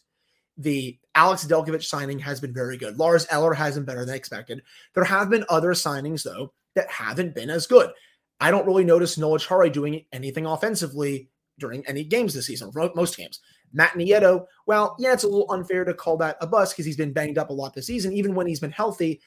The 0.58 0.98
Alex 1.16 1.46
Delkovich 1.46 1.86
signing 1.86 2.20
has 2.20 2.40
been 2.40 2.54
very 2.54 2.78
good. 2.78 2.98
Lars 2.98 3.26
Eller 3.30 3.54
hasn't 3.54 3.86
better 3.86 4.06
than 4.06 4.16
expected. 4.16 4.62
There 4.94 5.04
have 5.04 5.30
been 5.30 5.46
other 5.50 5.72
signings, 5.72 6.24
though, 6.24 6.54
that 6.76 6.90
haven't 6.90 7.36
been 7.36 7.50
as 7.50 7.68
good. 7.68 7.92
I 8.40 8.52
don't 8.52 8.66
really 8.66 8.84
notice 8.84 9.18
Noel 9.18 9.40
Acciari 9.40 9.72
doing 9.72 10.06
anything 10.12 10.46
offensively 10.46 11.30
during 11.60 11.86
any 11.88 12.04
games 12.04 12.34
this 12.34 12.48
season, 12.48 12.72
most 12.96 13.18
games. 13.18 13.40
Matt 13.74 13.94
Nieto, 13.94 14.46
well, 14.66 14.96
yeah, 15.00 15.14
it's 15.14 15.24
a 15.24 15.28
little 15.28 15.52
unfair 15.52 15.84
to 15.84 15.94
call 15.94 16.18
that 16.18 16.38
a 16.42 16.48
bust 16.48 16.74
because 16.74 16.86
he's 16.86 16.98
been 16.98 17.14
banged 17.14 17.38
up 17.38 17.50
a 17.50 17.54
lot 17.54 17.74
this 17.74 17.88
season. 17.88 18.14
Even 18.14 18.36
when 18.36 18.48
he's 18.48 18.60
been 18.60 18.72
healthy, 18.72 19.20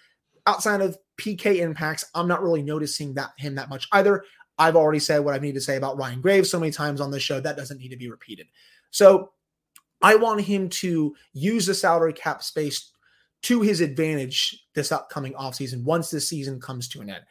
outside 0.47 0.81
of 0.81 0.97
PK 1.19 1.57
impacts, 1.57 2.05
I'm 2.15 2.29
not 2.29 2.43
really 2.43 2.63
noticing 2.63 3.15
that 3.15 3.33
him 3.37 3.55
that 3.57 3.69
much 3.69 3.89
either. 3.93 4.25
I've 4.59 4.77
already 4.77 5.01
said 5.01 5.19
what 5.19 5.35
I 5.35 5.39
need 5.39 5.55
to 5.55 5.61
say 5.61 5.77
about 5.77 5.99
Ryan 5.99 6.21
Graves 6.21 6.51
so 6.51 6.59
many 6.59 6.73
times 6.73 7.01
on 7.01 7.11
this 7.11 7.23
show 7.23 7.41
that 7.41 7.57
doesn't 7.57 7.79
need 7.79 7.91
to 7.91 7.97
be 7.97 8.11
repeated. 8.11 8.47
So 8.91 9.33
I 10.01 10.15
want 10.17 10.41
him 10.41 10.69
to 10.69 11.15
use 11.33 11.67
the 11.67 11.75
salary 11.75 12.13
cap 12.13 12.43
space 12.43 12.93
to 13.43 13.61
his 13.61 13.81
advantage 13.81 14.65
this 14.75 14.93
upcoming 14.93 15.35
offseason 15.35 15.85
once 15.85 16.11
this 16.11 16.29
season 16.29 16.61
comes 16.61 16.89
to 16.89 17.01
an 17.01 17.11
end. 17.11 17.25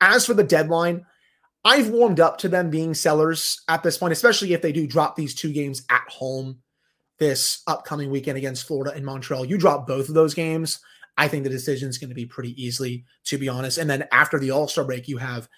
As 0.00 0.24
for 0.24 0.34
the 0.34 0.44
deadline, 0.44 1.04
I've 1.64 1.90
warmed 1.90 2.20
up 2.20 2.38
to 2.38 2.48
them 2.48 2.70
being 2.70 2.94
sellers 2.94 3.60
at 3.68 3.82
this 3.82 3.98
point, 3.98 4.12
especially 4.12 4.52
if 4.52 4.62
they 4.62 4.72
do 4.72 4.86
drop 4.86 5.16
these 5.16 5.34
two 5.34 5.52
games 5.52 5.82
at 5.90 6.04
home 6.08 6.60
this 7.18 7.62
upcoming 7.66 8.10
weekend 8.10 8.38
against 8.38 8.66
Florida 8.66 8.94
and 8.94 9.04
Montreal. 9.04 9.44
You 9.44 9.58
drop 9.58 9.86
both 9.86 10.08
of 10.08 10.14
those 10.14 10.34
games. 10.34 10.80
I 11.16 11.26
think 11.26 11.42
the 11.42 11.50
decision 11.50 11.88
is 11.88 11.98
going 11.98 12.10
to 12.10 12.14
be 12.14 12.26
pretty 12.26 12.60
easily, 12.62 13.04
to 13.24 13.38
be 13.38 13.48
honest. 13.48 13.78
And 13.78 13.90
then 13.90 14.06
after 14.12 14.38
the 14.38 14.52
All 14.52 14.68
Star 14.68 14.84
break, 14.84 15.08
you 15.08 15.18
have 15.18 15.48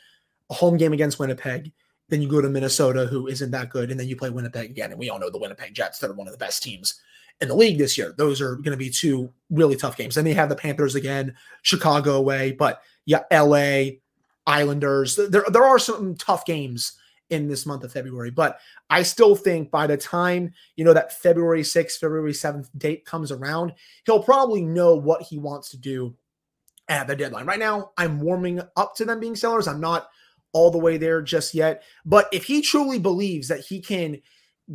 a 0.48 0.54
home 0.54 0.78
game 0.78 0.94
against 0.94 1.18
Winnipeg. 1.18 1.72
Then 2.08 2.22
you 2.22 2.28
go 2.28 2.40
to 2.40 2.48
Minnesota, 2.48 3.06
who 3.06 3.28
isn't 3.28 3.50
that 3.50 3.70
good. 3.70 3.90
And 3.90 4.00
then 4.00 4.08
you 4.08 4.16
play 4.16 4.30
Winnipeg 4.30 4.70
again. 4.70 4.90
And 4.90 4.98
we 4.98 5.10
all 5.10 5.20
know 5.20 5.30
the 5.30 5.38
Winnipeg 5.38 5.74
Jets, 5.74 5.98
they're 5.98 6.12
one 6.12 6.26
of 6.26 6.32
the 6.32 6.38
best 6.38 6.62
teams 6.62 7.00
in 7.40 7.48
the 7.48 7.54
league 7.54 7.78
this 7.78 7.96
year. 7.96 8.14
Those 8.16 8.40
are 8.40 8.56
going 8.56 8.72
to 8.72 8.76
be 8.76 8.90
two 8.90 9.32
really 9.50 9.76
tough 9.76 9.96
games. 9.96 10.14
Then 10.14 10.24
they 10.24 10.34
have 10.34 10.48
the 10.48 10.56
Panthers 10.56 10.94
again, 10.94 11.36
Chicago 11.62 12.16
away. 12.16 12.52
But 12.52 12.82
yeah, 13.04 13.22
LA, 13.30 13.98
Islanders. 14.50 15.16
There, 15.16 15.44
there 15.48 15.64
are 15.64 15.78
some 15.78 16.16
tough 16.16 16.44
games 16.44 16.98
in 17.30 17.48
this 17.48 17.64
month 17.64 17.84
of 17.84 17.92
February, 17.92 18.32
but 18.32 18.58
I 18.90 19.04
still 19.04 19.36
think 19.36 19.70
by 19.70 19.86
the 19.86 19.96
time, 19.96 20.52
you 20.74 20.84
know, 20.84 20.92
that 20.92 21.20
February 21.22 21.62
6th, 21.62 21.98
February 21.98 22.32
7th 22.32 22.68
date 22.76 23.04
comes 23.04 23.30
around, 23.30 23.72
he'll 24.04 24.22
probably 24.22 24.62
know 24.62 24.96
what 24.96 25.22
he 25.22 25.38
wants 25.38 25.70
to 25.70 25.76
do 25.76 26.16
at 26.88 27.06
the 27.06 27.14
deadline. 27.14 27.46
Right 27.46 27.60
now, 27.60 27.92
I'm 27.96 28.20
warming 28.20 28.60
up 28.76 28.96
to 28.96 29.04
them 29.04 29.20
being 29.20 29.36
sellers. 29.36 29.68
I'm 29.68 29.80
not 29.80 30.08
all 30.52 30.72
the 30.72 30.78
way 30.78 30.96
there 30.96 31.22
just 31.22 31.54
yet. 31.54 31.84
But 32.04 32.28
if 32.32 32.44
he 32.44 32.60
truly 32.60 32.98
believes 32.98 33.46
that 33.46 33.60
he 33.60 33.80
can 33.80 34.20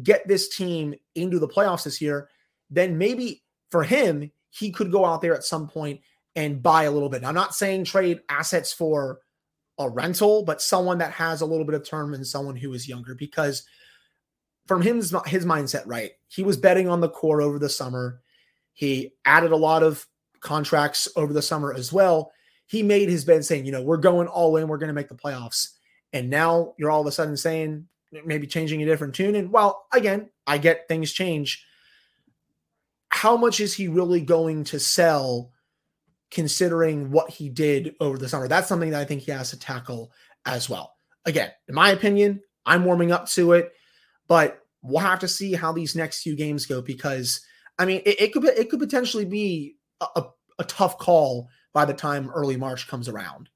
get 0.02 0.26
this 0.26 0.56
team 0.56 0.96
into 1.16 1.38
the 1.38 1.50
playoffs 1.50 1.84
this 1.84 2.00
year, 2.00 2.30
then 2.70 2.98
maybe 2.98 3.44
for 3.70 3.84
him, 3.84 4.32
he 4.50 4.72
could 4.72 4.94
go 4.94 5.04
out 5.04 5.22
there 5.22 5.36
at 5.36 5.44
some 5.44 5.68
point 5.68 6.00
and 6.38 6.64
buy 6.64 6.84
a 6.84 6.92
little 6.92 7.10
bit. 7.10 7.26
I'm 7.26 7.36
not 7.36 7.54
saying 7.54 7.84
trade 7.84 8.22
assets 8.30 8.72
for 8.72 9.20
a 9.78 9.90
rental, 9.90 10.44
but 10.44 10.62
someone 10.62 11.00
that 11.00 11.12
has 11.12 11.42
a 11.42 11.46
little 11.46 11.66
bit 11.66 11.76
of 11.76 11.88
term 11.88 12.14
and 12.14 12.26
someone 12.26 12.56
who 12.56 12.74
is 12.74 12.88
younger 12.88 13.14
because 13.14 13.64
from 14.68 14.82
his 14.82 15.16
his 15.28 15.46
mindset, 15.46 15.84
right? 15.86 16.12
He 16.28 16.44
was 16.44 16.58
betting 16.58 16.88
on 16.88 17.02
the 17.02 17.10
core 17.10 17.42
over 17.42 17.60
the 17.60 17.70
summer. 17.70 18.22
He 18.74 19.14
added 19.26 19.52
a 19.52 19.58
lot 19.58 19.84
of 19.84 20.06
contracts 20.40 21.08
over 21.16 21.34
the 21.34 21.42
summer 21.42 21.74
as 21.74 21.92
well. 21.92 22.32
He 22.68 22.84
made 22.84 23.10
his 23.10 23.26
bed 23.26 23.46
saying, 23.46 23.66
you 23.66 23.72
know, 23.72 23.84
we're 23.84 23.98
going 23.98 24.28
all 24.28 24.58
in, 24.58 24.68
we're 24.68 24.78
going 24.78 24.88
to 24.88 24.94
make 24.94 25.10
the 25.10 25.16
playoffs. 25.16 25.70
And 26.14 26.30
now 26.30 26.74
you're 26.78 26.90
all 26.90 27.02
of 27.02 27.08
a 27.08 27.12
sudden 27.12 27.38
saying 27.38 27.88
maybe 28.26 28.48
changing 28.48 28.82
a 28.82 28.86
different 28.86 29.14
tune. 29.14 29.36
And 29.36 29.52
well, 29.52 29.86
again, 29.92 30.30
I 30.48 30.58
get 30.58 30.88
things 30.88 31.12
change. 31.12 31.66
How 33.10 33.38
much 33.38 33.60
is 33.60 33.74
he 33.74 33.88
really 33.88 34.22
going 34.22 34.64
to 34.66 34.80
sell 34.80 35.52
considering 36.36 37.12
what 37.12 37.30
he 37.30 37.48
did 37.48 37.96
over 38.02 38.18
the 38.18 38.28
summer. 38.28 38.48
That's 38.48 38.68
something 38.68 38.92
that 38.92 39.00
I 39.00 39.06
think 39.06 39.22
he 39.22 39.32
has 39.32 39.52
to 39.52 39.60
tackle 39.60 40.12
as 40.46 40.70
well. 40.70 40.94
Again, 41.26 41.50
in 41.70 41.74
my 41.74 41.92
opinion, 41.92 42.42
I'm 42.66 42.84
warming 42.84 43.14
up 43.14 43.28
to 43.30 43.54
it, 43.54 43.72
but 44.28 44.60
we'll 44.84 45.00
have 45.00 45.20
to 45.20 45.30
see 45.30 45.54
how 45.54 45.72
these 45.72 45.96
next 45.96 46.22
few 46.22 46.36
games 46.36 46.66
go 46.66 46.82
because 46.82 47.40
I 47.80 47.86
mean, 47.86 48.02
it, 48.06 48.22
it 48.22 48.34
could 48.34 48.44
it 48.44 48.70
could 48.70 48.82
potentially 48.82 49.24
be 49.24 49.78
a, 50.02 50.08
a, 50.18 50.26
a 50.60 50.64
tough 50.66 50.98
call 50.98 51.48
by 51.74 51.86
the 51.86 51.94
time 51.94 52.30
early 52.30 52.58
March 52.58 52.88
comes 52.88 53.08
around. 53.08 53.50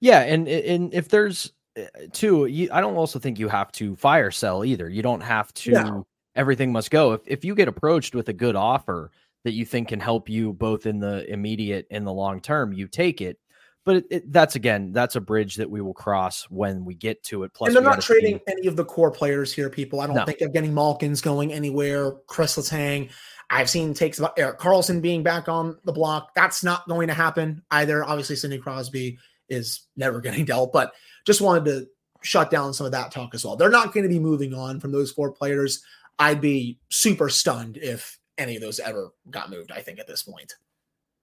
Yeah, 0.00 0.20
and 0.22 0.48
and 0.48 0.92
if 0.92 1.08
there's 1.08 1.52
eh, 1.76 1.86
two, 2.12 2.46
you, 2.46 2.68
I 2.72 2.80
don't 2.80 2.96
also 2.96 3.20
think 3.20 3.38
you 3.38 3.48
have 3.48 3.70
to 3.72 3.94
fire 3.94 4.32
sell 4.32 4.64
either. 4.64 4.88
You 4.88 5.02
don't 5.02 5.22
have 5.22 5.54
to. 5.54 5.70
No. 5.70 6.06
Everything 6.34 6.70
must 6.70 6.90
go. 6.90 7.12
If 7.12 7.20
if 7.26 7.44
you 7.44 7.54
get 7.54 7.68
approached 7.68 8.14
with 8.16 8.28
a 8.28 8.32
good 8.32 8.56
offer 8.56 9.12
that 9.46 9.52
you 9.52 9.64
think 9.64 9.86
can 9.86 10.00
help 10.00 10.28
you 10.28 10.52
both 10.52 10.86
in 10.86 10.98
the 10.98 11.24
immediate 11.32 11.86
and 11.92 12.04
the 12.04 12.12
long 12.12 12.40
term, 12.40 12.72
you 12.72 12.88
take 12.88 13.20
it. 13.20 13.38
But 13.84 13.98
it, 13.98 14.06
it, 14.10 14.32
that's 14.32 14.56
again, 14.56 14.90
that's 14.90 15.14
a 15.14 15.20
bridge 15.20 15.54
that 15.54 15.70
we 15.70 15.80
will 15.80 15.94
cross 15.94 16.48
when 16.50 16.84
we 16.84 16.96
get 16.96 17.22
to 17.26 17.44
it. 17.44 17.54
Plus, 17.54 17.68
and 17.68 17.76
they're 17.76 17.82
not 17.84 18.00
trading 18.00 18.38
see... 18.38 18.52
any 18.52 18.66
of 18.66 18.74
the 18.74 18.84
core 18.84 19.12
players 19.12 19.52
here, 19.52 19.70
people. 19.70 20.00
I 20.00 20.08
don't 20.08 20.16
no. 20.16 20.24
think 20.24 20.40
getting 20.52 20.74
Malkin's 20.74 21.20
going 21.20 21.52
anywhere. 21.52 22.10
Chris 22.26 22.56
Letang. 22.56 23.10
I've 23.48 23.70
seen 23.70 23.94
takes 23.94 24.18
about 24.18 24.36
Erik 24.36 24.58
Karlsson 24.58 25.00
being 25.00 25.22
back 25.22 25.48
on 25.48 25.78
the 25.84 25.92
block. 25.92 26.34
That's 26.34 26.64
not 26.64 26.88
going 26.88 27.06
to 27.06 27.14
happen 27.14 27.62
either. 27.70 28.04
Obviously, 28.04 28.34
Sidney 28.34 28.58
Crosby 28.58 29.16
is 29.48 29.86
never 29.96 30.20
getting 30.22 30.44
dealt, 30.44 30.72
but 30.72 30.92
just 31.24 31.40
wanted 31.40 31.66
to 31.66 31.86
shut 32.20 32.50
down 32.50 32.74
some 32.74 32.86
of 32.86 32.92
that 32.92 33.12
talk 33.12 33.32
as 33.32 33.44
well. 33.44 33.54
They're 33.54 33.70
not 33.70 33.94
going 33.94 34.02
to 34.02 34.12
be 34.12 34.18
moving 34.18 34.54
on 34.54 34.80
from 34.80 34.90
those 34.90 35.12
four 35.12 35.30
players. 35.30 35.84
I'd 36.18 36.40
be 36.40 36.80
super 36.90 37.28
stunned 37.28 37.76
if 37.76 38.18
any 38.38 38.56
of 38.56 38.62
those 38.62 38.80
ever 38.80 39.12
got 39.30 39.50
moved, 39.50 39.72
I 39.72 39.80
think, 39.80 39.98
at 39.98 40.06
this 40.06 40.22
point. 40.22 40.54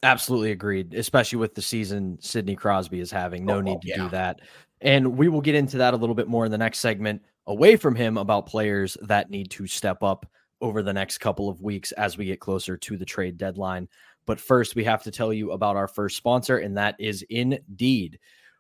Absolutely 0.04 0.52
agreed, 0.52 0.94
especially 0.94 1.38
with 1.38 1.56
the 1.56 1.62
season 1.62 2.18
Sidney 2.20 2.56
Crosby 2.56 3.00
is 3.00 3.12
having. 3.12 3.46
No 3.46 3.58
oh, 3.58 3.62
need 3.62 3.82
to 3.82 3.88
yeah. 3.88 3.98
do 3.98 4.10
that. 4.10 4.42
And 4.82 5.18
we 5.18 5.30
will 5.30 5.42
get 5.42 5.56
into 5.56 5.78
that 5.78 5.94
a 5.94 5.98
little 5.98 6.16
bit 6.16 6.28
more 6.28 6.46
in 6.46 6.52
the 6.52 6.58
next 6.58 6.80
segment 6.80 7.22
away 7.48 7.76
from 7.76 7.96
him 7.96 8.18
about 8.18 8.46
players 8.46 8.98
that 9.02 9.30
need 9.30 9.50
to 9.52 9.68
step 9.68 10.04
up 10.04 10.26
over 10.62 10.82
the 10.82 10.94
next 10.94 11.18
couple 11.20 11.50
of 11.50 11.62
weeks 11.62 11.92
as 11.94 12.18
we 12.18 12.26
get 12.26 12.40
closer 12.40 12.78
to 12.78 12.98
the 12.98 13.06
trade 13.06 13.38
deadline. 13.38 13.88
But 14.26 14.40
first, 14.40 14.76
we 14.76 14.84
have 14.86 15.04
to 15.04 15.12
tell 15.12 15.34
you 15.34 15.52
about 15.52 15.76
our 15.76 15.88
first 15.88 16.16
sponsor, 16.16 16.58
and 16.58 16.78
that 16.78 16.96
is 17.00 17.26
Indeed. 17.30 18.20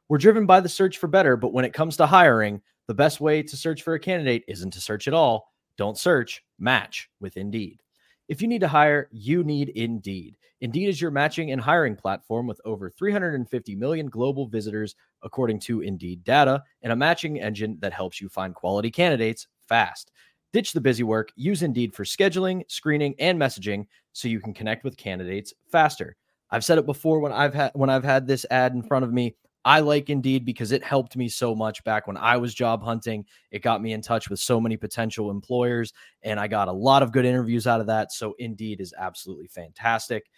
We're 0.09 0.17
driven 0.17 0.45
by 0.45 0.59
the 0.59 0.69
search 0.69 0.97
for 0.97 1.07
better, 1.07 1.37
but 1.37 1.53
when 1.53 1.65
it 1.65 1.73
comes 1.73 1.97
to 1.97 2.05
hiring, 2.05 2.61
the 2.87 2.93
best 2.93 3.21
way 3.21 3.41
to 3.43 3.55
search 3.55 3.81
for 3.81 3.93
a 3.93 3.99
candidate 3.99 4.43
isn't 4.47 4.71
to 4.71 4.81
search 4.81 5.07
at 5.07 5.13
all. 5.13 5.53
Don't 5.77 5.97
search, 5.97 6.43
match 6.59 7.09
with 7.21 7.37
Indeed. 7.37 7.82
If 8.27 8.41
you 8.41 8.47
need 8.47 8.61
to 8.61 8.67
hire, 8.67 9.09
you 9.11 9.43
need 9.43 9.69
Indeed. 9.69 10.37
Indeed 10.61 10.87
is 10.87 11.01
your 11.01 11.11
matching 11.11 11.51
and 11.51 11.59
hiring 11.59 11.95
platform 11.95 12.47
with 12.47 12.61
over 12.63 12.89
350 12.89 13.75
million 13.75 14.07
global 14.07 14.47
visitors, 14.47 14.95
according 15.21 15.59
to 15.61 15.81
Indeed 15.81 16.23
data, 16.23 16.63
and 16.81 16.93
a 16.93 16.95
matching 16.95 17.41
engine 17.41 17.77
that 17.81 17.91
helps 17.91 18.21
you 18.21 18.29
find 18.29 18.55
quality 18.55 18.89
candidates 18.89 19.47
fast. 19.67 20.11
Ditch 20.53 20.71
the 20.71 20.79
busy 20.79 21.03
work. 21.03 21.31
Use 21.35 21.63
Indeed 21.63 21.93
for 21.93 22.05
scheduling, 22.05 22.63
screening, 22.69 23.15
and 23.19 23.39
messaging 23.39 23.87
so 24.13 24.27
you 24.27 24.39
can 24.39 24.53
connect 24.53 24.83
with 24.83 24.95
candidates 24.95 25.53
faster. 25.69 26.15
I've 26.49 26.63
said 26.63 26.77
it 26.77 26.85
before 26.85 27.19
when 27.19 27.33
I've 27.33 27.53
had 27.53 27.71
when 27.73 27.89
I've 27.89 28.03
had 28.03 28.27
this 28.27 28.45
ad 28.51 28.73
in 28.73 28.83
front 28.83 29.03
of 29.03 29.11
me. 29.11 29.35
I 29.65 29.79
like 29.79 30.09
Indeed 30.09 30.45
because 30.45 30.71
it 30.71 30.83
helped 30.83 31.15
me 31.15 31.29
so 31.29 31.55
much 31.55 31.83
back 31.83 32.07
when 32.07 32.17
I 32.17 32.37
was 32.37 32.53
job 32.53 32.83
hunting. 32.83 33.25
It 33.51 33.61
got 33.61 33.81
me 33.81 33.93
in 33.93 34.01
touch 34.01 34.29
with 34.29 34.39
so 34.39 34.59
many 34.59 34.77
potential 34.77 35.31
employers, 35.31 35.93
and 36.21 36.39
I 36.39 36.47
got 36.47 36.67
a 36.67 36.73
lot 36.73 37.03
of 37.03 37.11
good 37.11 37.25
interviews 37.25 37.67
out 37.67 37.79
of 37.79 37.87
that. 37.87 38.11
So, 38.11 38.35
Indeed 38.39 38.81
is 38.81 38.93
absolutely 38.97 39.47
fantastic. 39.47 40.29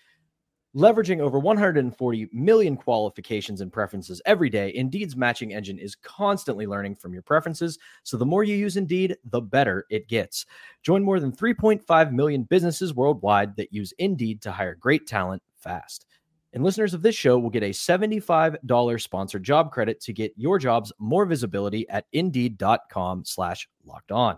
Leveraging 0.75 1.22
over 1.22 1.39
140 1.39 2.29
million 2.34 2.75
qualifications 2.75 3.62
and 3.62 3.72
preferences 3.72 4.22
every 4.25 4.50
day, 4.50 4.74
Indeed's 4.75 5.15
matching 5.15 5.53
engine 5.53 5.79
is 5.79 5.96
constantly 5.96 6.67
learning 6.67 6.96
from 6.96 7.13
your 7.13 7.22
preferences. 7.22 7.79
So 8.03 8.17
the 8.17 8.25
more 8.25 8.44
you 8.44 8.58
use 8.58 8.75
Indeed, 8.75 9.15
the 9.24 9.39
better 9.39 9.86
it 9.89 10.10
gets. 10.10 10.46
Join 10.84 11.01
more 11.01 11.22
than 11.22 11.32
3.5 11.32 12.12
million 12.12 12.44
businesses 12.44 12.94
worldwide 12.94 13.55
that 13.55 13.72
use 13.72 13.94
Indeed 14.00 14.41
to 14.41 14.51
hire 14.51 14.75
great 14.75 15.08
talent 15.08 15.41
fast. 15.55 16.08
And 16.56 16.64
listeners 16.64 16.94
of 16.94 17.02
this 17.02 17.16
show 17.16 17.38
will 17.38 17.50
get 17.50 17.64
a 17.64 17.72
$75 17.72 19.02
sponsored 19.02 19.44
job 19.44 19.72
credit 19.72 20.00
to 20.02 20.14
get 20.14 20.32
your 20.38 20.58
jobs 20.58 20.94
more 20.98 21.26
visibility 21.26 21.88
at 21.90 22.06
indeed.com 22.14 23.26
slash 23.26 23.68
locked 23.84 24.14
on. 24.14 24.38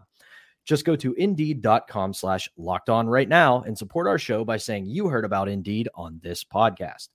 Just 0.66 0.84
go 0.84 0.96
to 0.96 1.14
indeed.com 1.14 2.16
slash 2.16 2.50
locked 2.58 2.90
on 2.90 3.08
right 3.08 3.30
now 3.30 3.62
and 3.62 3.78
support 3.78 4.08
our 4.08 4.18
show 4.18 4.44
by 4.44 4.58
saying 4.58 4.88
you 4.88 5.08
heard 5.08 5.26
about 5.26 5.48
Indeed 5.48 5.90
on 5.94 6.20
this 6.24 6.44
podcast. 6.44 7.10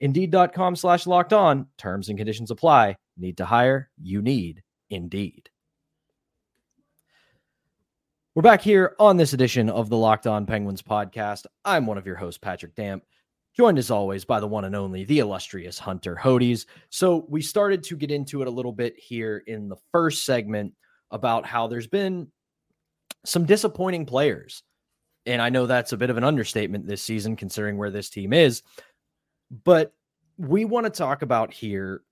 Indeed.com 0.00 0.76
slash 0.76 1.06
locked 1.06 1.34
on. 1.34 1.66
Terms 1.76 2.08
and 2.08 2.18
conditions 2.18 2.50
apply. 2.50 2.96
Need 3.18 3.36
to 3.36 3.44
hire? 3.44 3.90
You 4.02 4.22
need 4.22 4.62
Indeed. 4.88 5.50
We're 8.34 8.42
back 8.42 8.62
here 8.62 8.94
on 8.98 9.16
this 9.16 9.32
edition 9.32 9.68
of 9.68 9.90
the 9.90 9.96
Locked 9.96 10.26
On 10.26 10.46
Penguins 10.46 10.80
podcast. 10.80 11.44
I'm 11.64 11.86
one 11.86 11.98
of 11.98 12.06
your 12.06 12.16
hosts, 12.16 12.38
Patrick 12.38 12.74
Damp, 12.74 13.04
joined 13.58 13.78
as 13.78 13.90
always 13.90 14.24
by 14.24 14.38
the 14.38 14.46
one 14.46 14.64
and 14.64 14.76
only, 14.76 15.04
the 15.04 15.18
illustrious 15.18 15.80
Hunter 15.80 16.14
Hodes. 16.14 16.64
So 16.90 17.26
we 17.28 17.42
started 17.42 17.82
to 17.84 17.96
get 17.96 18.12
into 18.12 18.40
it 18.40 18.46
a 18.46 18.52
little 18.52 18.72
bit 18.72 18.94
here 18.96 19.42
in 19.48 19.68
the 19.68 19.76
first 19.90 20.24
segment 20.24 20.74
about 21.10 21.44
how 21.44 21.66
there's 21.66 21.88
been 21.88 22.28
some 23.24 23.46
disappointing 23.46 24.06
players. 24.06 24.62
And 25.26 25.42
I 25.42 25.48
know 25.48 25.66
that's 25.66 25.92
a 25.92 25.96
bit 25.96 26.08
of 26.08 26.16
an 26.16 26.22
understatement 26.24 26.86
this 26.86 27.02
season, 27.02 27.34
considering 27.34 27.76
where 27.76 27.90
this 27.90 28.10
team 28.10 28.32
is. 28.32 28.62
But 29.64 29.92
we 30.36 30.64
want 30.64 30.86
to 30.86 30.90
talk 30.90 31.22
about 31.22 31.52
here 31.52 32.02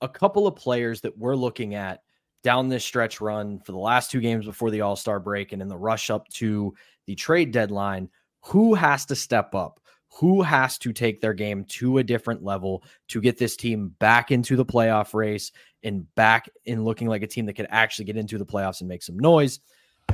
a 0.00 0.08
couple 0.08 0.46
of 0.46 0.54
players 0.54 1.00
that 1.00 1.18
we're 1.18 1.34
looking 1.34 1.74
at 1.74 2.02
down 2.44 2.68
this 2.68 2.84
stretch 2.84 3.20
run 3.20 3.58
for 3.58 3.72
the 3.72 3.78
last 3.78 4.12
two 4.12 4.20
games 4.20 4.46
before 4.46 4.70
the 4.70 4.82
All 4.82 4.94
Star 4.96 5.18
break 5.18 5.52
and 5.52 5.60
in 5.60 5.66
the 5.66 5.76
rush 5.76 6.08
up 6.08 6.28
to 6.28 6.72
the 7.06 7.16
trade 7.16 7.50
deadline. 7.50 8.08
Who 8.44 8.74
has 8.74 9.06
to 9.06 9.16
step 9.16 9.56
up? 9.56 9.80
Who 10.20 10.42
has 10.42 10.78
to 10.78 10.92
take 10.92 11.20
their 11.20 11.34
game 11.34 11.64
to 11.70 11.98
a 11.98 12.04
different 12.04 12.42
level 12.44 12.84
to 13.08 13.20
get 13.20 13.36
this 13.36 13.56
team 13.56 13.94
back 13.98 14.30
into 14.30 14.54
the 14.54 14.64
playoff 14.64 15.12
race 15.12 15.50
and 15.82 16.12
back 16.14 16.48
in 16.64 16.84
looking 16.84 17.08
like 17.08 17.22
a 17.22 17.26
team 17.26 17.46
that 17.46 17.54
could 17.54 17.66
actually 17.68 18.04
get 18.04 18.16
into 18.16 18.38
the 18.38 18.46
playoffs 18.46 18.80
and 18.80 18.88
make 18.88 19.02
some 19.02 19.18
noise? 19.18 19.60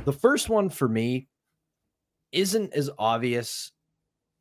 The 0.05 0.13
first 0.13 0.49
one 0.49 0.71
for 0.71 0.89
me 0.89 1.29
isn't 2.33 2.73
as 2.73 2.89
obvious 2.99 3.73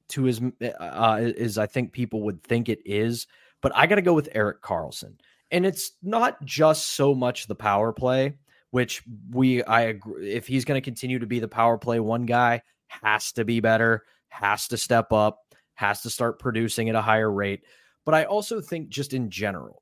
to 0.10 0.28
as 0.28 0.42
uh, 0.80 1.32
as 1.38 1.58
I 1.58 1.68
think 1.68 1.92
people 1.92 2.22
would 2.24 2.42
think 2.44 2.70
it 2.70 2.80
is, 2.86 3.28
but 3.62 3.72
I 3.75 3.86
got 3.88 3.96
to 3.96 4.01
go 4.01 4.13
with 4.13 4.30
Erik 4.34 4.62
Karlsson. 4.62 5.16
and 5.51 5.66
it's 5.66 5.92
not 6.04 6.44
just 6.46 6.89
so 6.89 7.13
much 7.13 7.48
the 7.48 7.56
power 7.56 7.92
play, 7.92 8.36
which 8.72 9.04
we 9.32 9.63
I 9.63 9.82
agree 9.82 10.32
if 10.32 10.48
he's 10.48 10.66
going 10.66 10.80
to 10.80 10.86
continue 10.86 11.20
to 11.20 11.28
be 11.28 11.39
the 11.39 11.48
power 11.48 11.78
play 11.78 12.00
one 12.00 12.25
guy 12.25 12.62
has 12.88 13.32
to 13.34 13.46
be 13.46 13.60
better, 13.60 14.04
has 14.30 14.68
to 14.70 14.78
step 14.78 15.12
up, 15.12 15.49
has 15.80 16.02
to 16.02 16.10
start 16.10 16.40
producing 16.40 16.90
at 16.90 16.96
a 16.96 17.02
higher 17.02 17.32
rate. 17.32 17.64
But 18.06 18.14
I 18.14 18.26
also 18.26 18.60
think 18.60 18.90
just 18.90 19.14
in 19.14 19.30
general, 19.30 19.82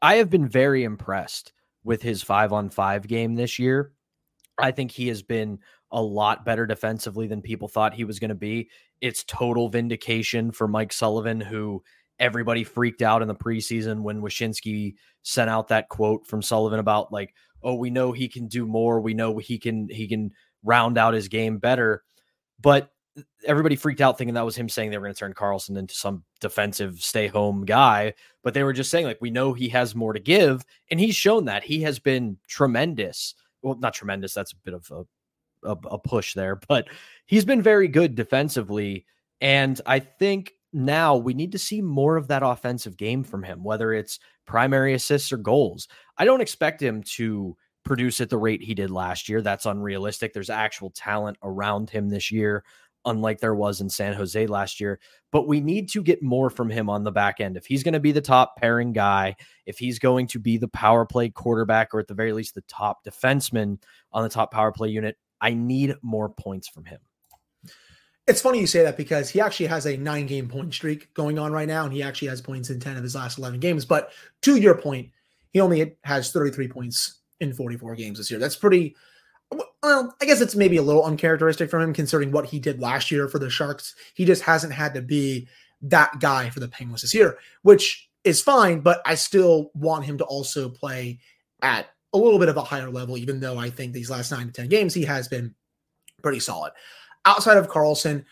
I 0.00 0.16
have 0.16 0.30
been 0.30 0.48
very 0.48 0.82
impressed 0.82 1.52
with 1.84 2.00
his 2.00 2.22
five 2.22 2.54
on 2.54 2.70
five 2.70 3.06
game 3.06 3.34
this 3.34 3.58
year. 3.58 3.92
I 4.58 4.70
think 4.70 4.90
he 4.90 5.08
has 5.08 5.22
been 5.22 5.58
a 5.92 6.00
lot 6.00 6.46
better 6.46 6.66
defensively 6.66 7.26
than 7.26 7.42
people 7.42 7.68
thought 7.68 7.92
he 7.92 8.04
was 8.04 8.18
going 8.18 8.30
to 8.30 8.34
be. 8.34 8.70
It's 9.02 9.24
total 9.24 9.68
vindication 9.68 10.52
for 10.52 10.66
Mike 10.66 10.90
Sullivan, 10.90 11.38
who 11.38 11.82
everybody 12.18 12.64
freaked 12.64 13.02
out 13.02 13.20
in 13.20 13.28
the 13.28 13.34
preseason 13.34 14.00
when 14.00 14.22
Wyshynski 14.22 14.94
sent 15.22 15.50
out 15.50 15.68
that 15.68 15.90
quote 15.90 16.26
from 16.26 16.40
Sullivan 16.40 16.78
about 16.78 17.12
like, 17.12 17.34
oh, 17.62 17.74
we 17.74 17.90
know 17.90 18.12
he 18.12 18.26
can 18.26 18.48
do 18.48 18.64
more. 18.64 19.02
We 19.02 19.12
know 19.12 19.36
he 19.36 19.58
can 19.58 19.88
he 19.90 20.08
can 20.08 20.30
round 20.64 20.96
out 20.96 21.12
his 21.12 21.28
game 21.28 21.58
better. 21.58 22.04
But 22.58 22.90
everybody 23.46 23.76
freaked 23.76 24.00
out 24.00 24.18
thinking 24.18 24.34
that 24.34 24.44
was 24.44 24.56
him 24.56 24.68
saying 24.68 24.90
they 24.90 24.98
were 24.98 25.06
going 25.06 25.14
to 25.14 25.18
turn 25.18 25.34
Karlsson 25.34 25.76
into 25.76 25.94
some 25.94 26.24
defensive 26.40 27.00
stay 27.00 27.26
home 27.26 27.64
guy. 27.64 28.14
But 28.42 28.54
they 28.54 28.62
were 28.62 28.72
just 28.72 28.90
saying, 28.90 29.06
like, 29.06 29.20
we 29.20 29.30
know 29.30 29.52
he 29.52 29.68
has 29.70 29.94
more 29.94 30.12
to 30.12 30.20
give. 30.20 30.64
And 30.90 31.00
he's 31.00 31.16
shown 31.16 31.46
that 31.46 31.64
he 31.64 31.82
has 31.82 31.98
been 31.98 32.36
tremendous 32.46 33.34
well, 33.66 33.76
not 33.76 33.94
tremendous. 33.94 34.32
That's 34.32 34.52
a 34.52 34.56
bit 34.56 34.74
of 34.74 34.90
a, 34.90 35.70
a, 35.70 35.76
a 35.90 35.98
push 35.98 36.34
there, 36.34 36.56
but 36.68 36.88
he's 37.26 37.44
been 37.44 37.62
very 37.62 37.88
good 37.88 38.14
defensively. 38.14 39.06
And 39.40 39.80
I 39.86 39.98
think 39.98 40.52
now 40.72 41.16
we 41.16 41.34
need 41.34 41.52
to 41.52 41.58
see 41.58 41.82
more 41.82 42.16
of 42.16 42.28
that 42.28 42.44
offensive 42.44 42.96
game 42.96 43.24
from 43.24 43.42
him, 43.42 43.64
whether 43.64 43.92
it's 43.92 44.20
primary 44.46 44.94
assists 44.94 45.32
or 45.32 45.36
goals. 45.36 45.88
I 46.16 46.24
don't 46.24 46.40
expect 46.40 46.80
him 46.80 47.02
to 47.14 47.56
produce 47.84 48.20
at 48.20 48.30
the 48.30 48.38
rate 48.38 48.62
he 48.62 48.74
did 48.74 48.90
last 48.90 49.28
year. 49.28 49.42
That's 49.42 49.66
unrealistic. 49.66 50.32
There's 50.32 50.50
actual 50.50 50.90
talent 50.90 51.36
around 51.42 51.90
him 51.90 52.08
this 52.08 52.30
year 52.30 52.64
unlike 53.06 53.40
there 53.40 53.54
was 53.54 53.80
in 53.80 53.88
San 53.88 54.12
Jose 54.12 54.46
last 54.46 54.80
year. 54.80 55.00
But 55.32 55.48
we 55.48 55.60
need 55.60 55.88
to 55.90 56.02
get 56.02 56.22
more 56.22 56.50
from 56.50 56.68
him 56.68 56.90
on 56.90 57.04
the 57.04 57.12
back 57.12 57.40
end. 57.40 57.56
If 57.56 57.66
he's 57.66 57.82
going 57.82 57.94
to 57.94 58.00
be 58.00 58.12
the 58.12 58.20
top 58.20 58.56
pairing 58.56 58.92
guy, 58.92 59.36
if 59.64 59.78
he's 59.78 59.98
going 59.98 60.26
to 60.28 60.38
be 60.38 60.58
the 60.58 60.68
power 60.68 61.06
play 61.06 61.30
quarterback, 61.30 61.94
or 61.94 62.00
at 62.00 62.08
the 62.08 62.14
very 62.14 62.32
least 62.32 62.54
the 62.54 62.62
top 62.62 63.04
defenseman 63.04 63.80
on 64.12 64.22
the 64.22 64.28
top 64.28 64.52
power 64.52 64.72
play 64.72 64.88
unit, 64.88 65.16
I 65.40 65.54
need 65.54 65.94
more 66.02 66.28
points 66.28 66.68
from 66.68 66.84
him. 66.84 67.00
It's 68.26 68.42
funny 68.42 68.58
you 68.58 68.66
say 68.66 68.82
that 68.82 68.96
because 68.96 69.30
he 69.30 69.40
actually 69.40 69.66
has 69.66 69.86
a 69.86 69.96
nine 69.96 70.26
game 70.26 70.48
point 70.48 70.74
streak 70.74 71.14
going 71.14 71.38
on 71.38 71.52
right 71.52 71.68
now, 71.68 71.84
and 71.84 71.92
he 71.92 72.02
actually 72.02 72.28
has 72.28 72.40
points 72.40 72.70
in 72.70 72.80
10 72.80 72.96
of 72.96 73.02
his 73.02 73.14
last 73.14 73.38
11 73.38 73.60
games. 73.60 73.84
But 73.84 74.10
to 74.42 74.56
your 74.56 74.76
point, 74.76 75.10
he 75.52 75.60
only 75.60 75.96
has 76.02 76.32
33 76.32 76.68
points 76.68 77.20
in 77.40 77.52
44 77.52 77.94
games 77.94 78.18
this 78.18 78.30
year. 78.30 78.40
That's 78.40 78.56
pretty 78.56 78.96
well, 79.50 80.16
I 80.20 80.24
guess 80.24 80.40
it's 80.40 80.56
maybe 80.56 80.76
a 80.76 80.82
little 80.82 81.04
uncharacteristic 81.04 81.70
from 81.70 81.82
him 81.82 81.92
considering 81.92 82.32
what 82.32 82.46
he 82.46 82.58
did 82.58 82.80
last 82.80 83.10
year 83.10 83.28
for 83.28 83.38
the 83.38 83.50
Sharks. 83.50 83.94
He 84.14 84.24
just 84.24 84.42
hasn't 84.42 84.72
had 84.72 84.94
to 84.94 85.02
be 85.02 85.48
that 85.82 86.18
guy 86.18 86.50
for 86.50 86.60
the 86.60 86.68
Penguins 86.68 87.02
this 87.02 87.14
year, 87.14 87.38
which 87.62 88.08
is 88.24 88.42
fine, 88.42 88.80
but 88.80 89.00
I 89.06 89.14
still 89.14 89.70
want 89.74 90.04
him 90.04 90.18
to 90.18 90.24
also 90.24 90.68
play 90.68 91.20
at 91.62 91.86
a 92.12 92.18
little 92.18 92.38
bit 92.38 92.48
of 92.48 92.56
a 92.56 92.62
higher 92.62 92.90
level, 92.90 93.16
even 93.16 93.40
though 93.40 93.58
I 93.58 93.70
think 93.70 93.92
these 93.92 94.10
last 94.10 94.32
nine 94.32 94.46
to 94.46 94.52
10 94.52 94.68
games 94.68 94.94
he 94.94 95.04
has 95.04 95.28
been 95.28 95.54
pretty 96.22 96.40
solid. 96.40 96.72
Outside 97.24 97.56
of 97.56 97.68
Karlsson, 97.68 98.24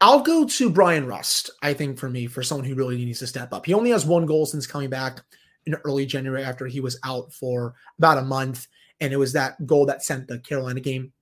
I'll 0.00 0.20
go 0.20 0.46
to 0.46 0.70
Bryan 0.70 1.06
Rust, 1.06 1.50
I 1.62 1.72
think, 1.72 1.98
for 1.98 2.08
me, 2.08 2.26
for 2.26 2.42
someone 2.42 2.64
who 2.64 2.76
really 2.76 2.96
needs 2.96 3.18
to 3.18 3.26
step 3.26 3.52
up. 3.52 3.66
He 3.66 3.74
only 3.74 3.90
has 3.90 4.06
one 4.06 4.26
goal 4.26 4.46
since 4.46 4.66
coming 4.66 4.90
back 4.90 5.20
in 5.66 5.74
early 5.84 6.06
January 6.06 6.44
after 6.44 6.66
he 6.66 6.80
was 6.80 6.98
out 7.04 7.32
for 7.32 7.74
about 7.98 8.18
a 8.18 8.22
month 8.22 8.68
and 9.00 9.12
it 9.12 9.16
was 9.16 9.32
that 9.32 9.66
goal 9.66 9.86
that 9.86 10.02
sent 10.02 10.28
the 10.28 10.38
Carolina 10.38 10.80
game 10.80 11.12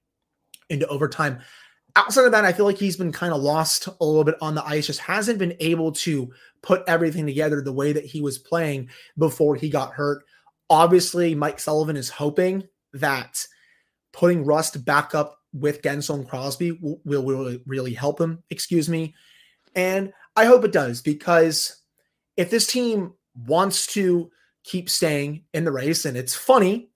into 0.71 0.87
overtime. 0.89 1.41
Outside 1.95 2.27
of 2.27 2.33
that, 2.33 2.45
I 2.45 2.53
feel 2.53 2.67
like 2.67 2.79
he's 2.79 2.97
been 2.97 3.13
kind 3.13 3.33
of 3.33 3.41
lost 3.41 3.87
a 3.87 4.05
little 4.05 4.25
bit 4.25 4.37
on 4.43 4.55
the 4.55 4.65
ice, 4.65 4.87
just 4.87 5.01
hasn't 5.01 5.39
been 5.39 5.57
able 5.61 5.93
to 5.93 6.31
put 6.63 6.83
everything 6.87 7.27
together 7.27 7.61
the 7.61 7.73
way 7.73 7.93
that 7.93 8.05
he 8.05 8.21
was 8.21 8.39
playing 8.39 8.91
before 9.17 9.57
he 9.57 9.71
got 9.71 9.95
hurt. 9.95 10.25
Obviously, 10.69 11.35
Mike 11.35 11.59
Sullivan 11.59 11.97
is 11.97 12.11
hoping 12.11 12.65
that 12.93 13.47
putting 14.13 14.45
Rust 14.45 14.85
back 14.85 15.15
up 15.15 15.39
with 15.53 15.81
Guentzel 15.81 16.17
and 16.17 16.29
Crosby 16.29 16.73
will, 16.73 17.01
will 17.05 17.25
really, 17.25 17.63
really 17.67 17.95
help 17.95 18.21
him, 18.21 18.43
excuse 18.51 18.89
me. 18.89 19.15
And 19.75 20.13
I 20.35 20.45
hope 20.45 20.65
it 20.65 20.73
does 20.73 21.01
because 21.01 21.83
if 22.37 22.51
this 22.51 22.67
team 22.67 23.15
wants 23.47 23.87
to 23.89 24.31
keep 24.65 24.91
staying 24.91 25.45
in 25.55 25.65
the 25.65 25.73
race, 25.73 26.05
and 26.05 26.17
it's 26.17 26.35
funny 26.35 26.91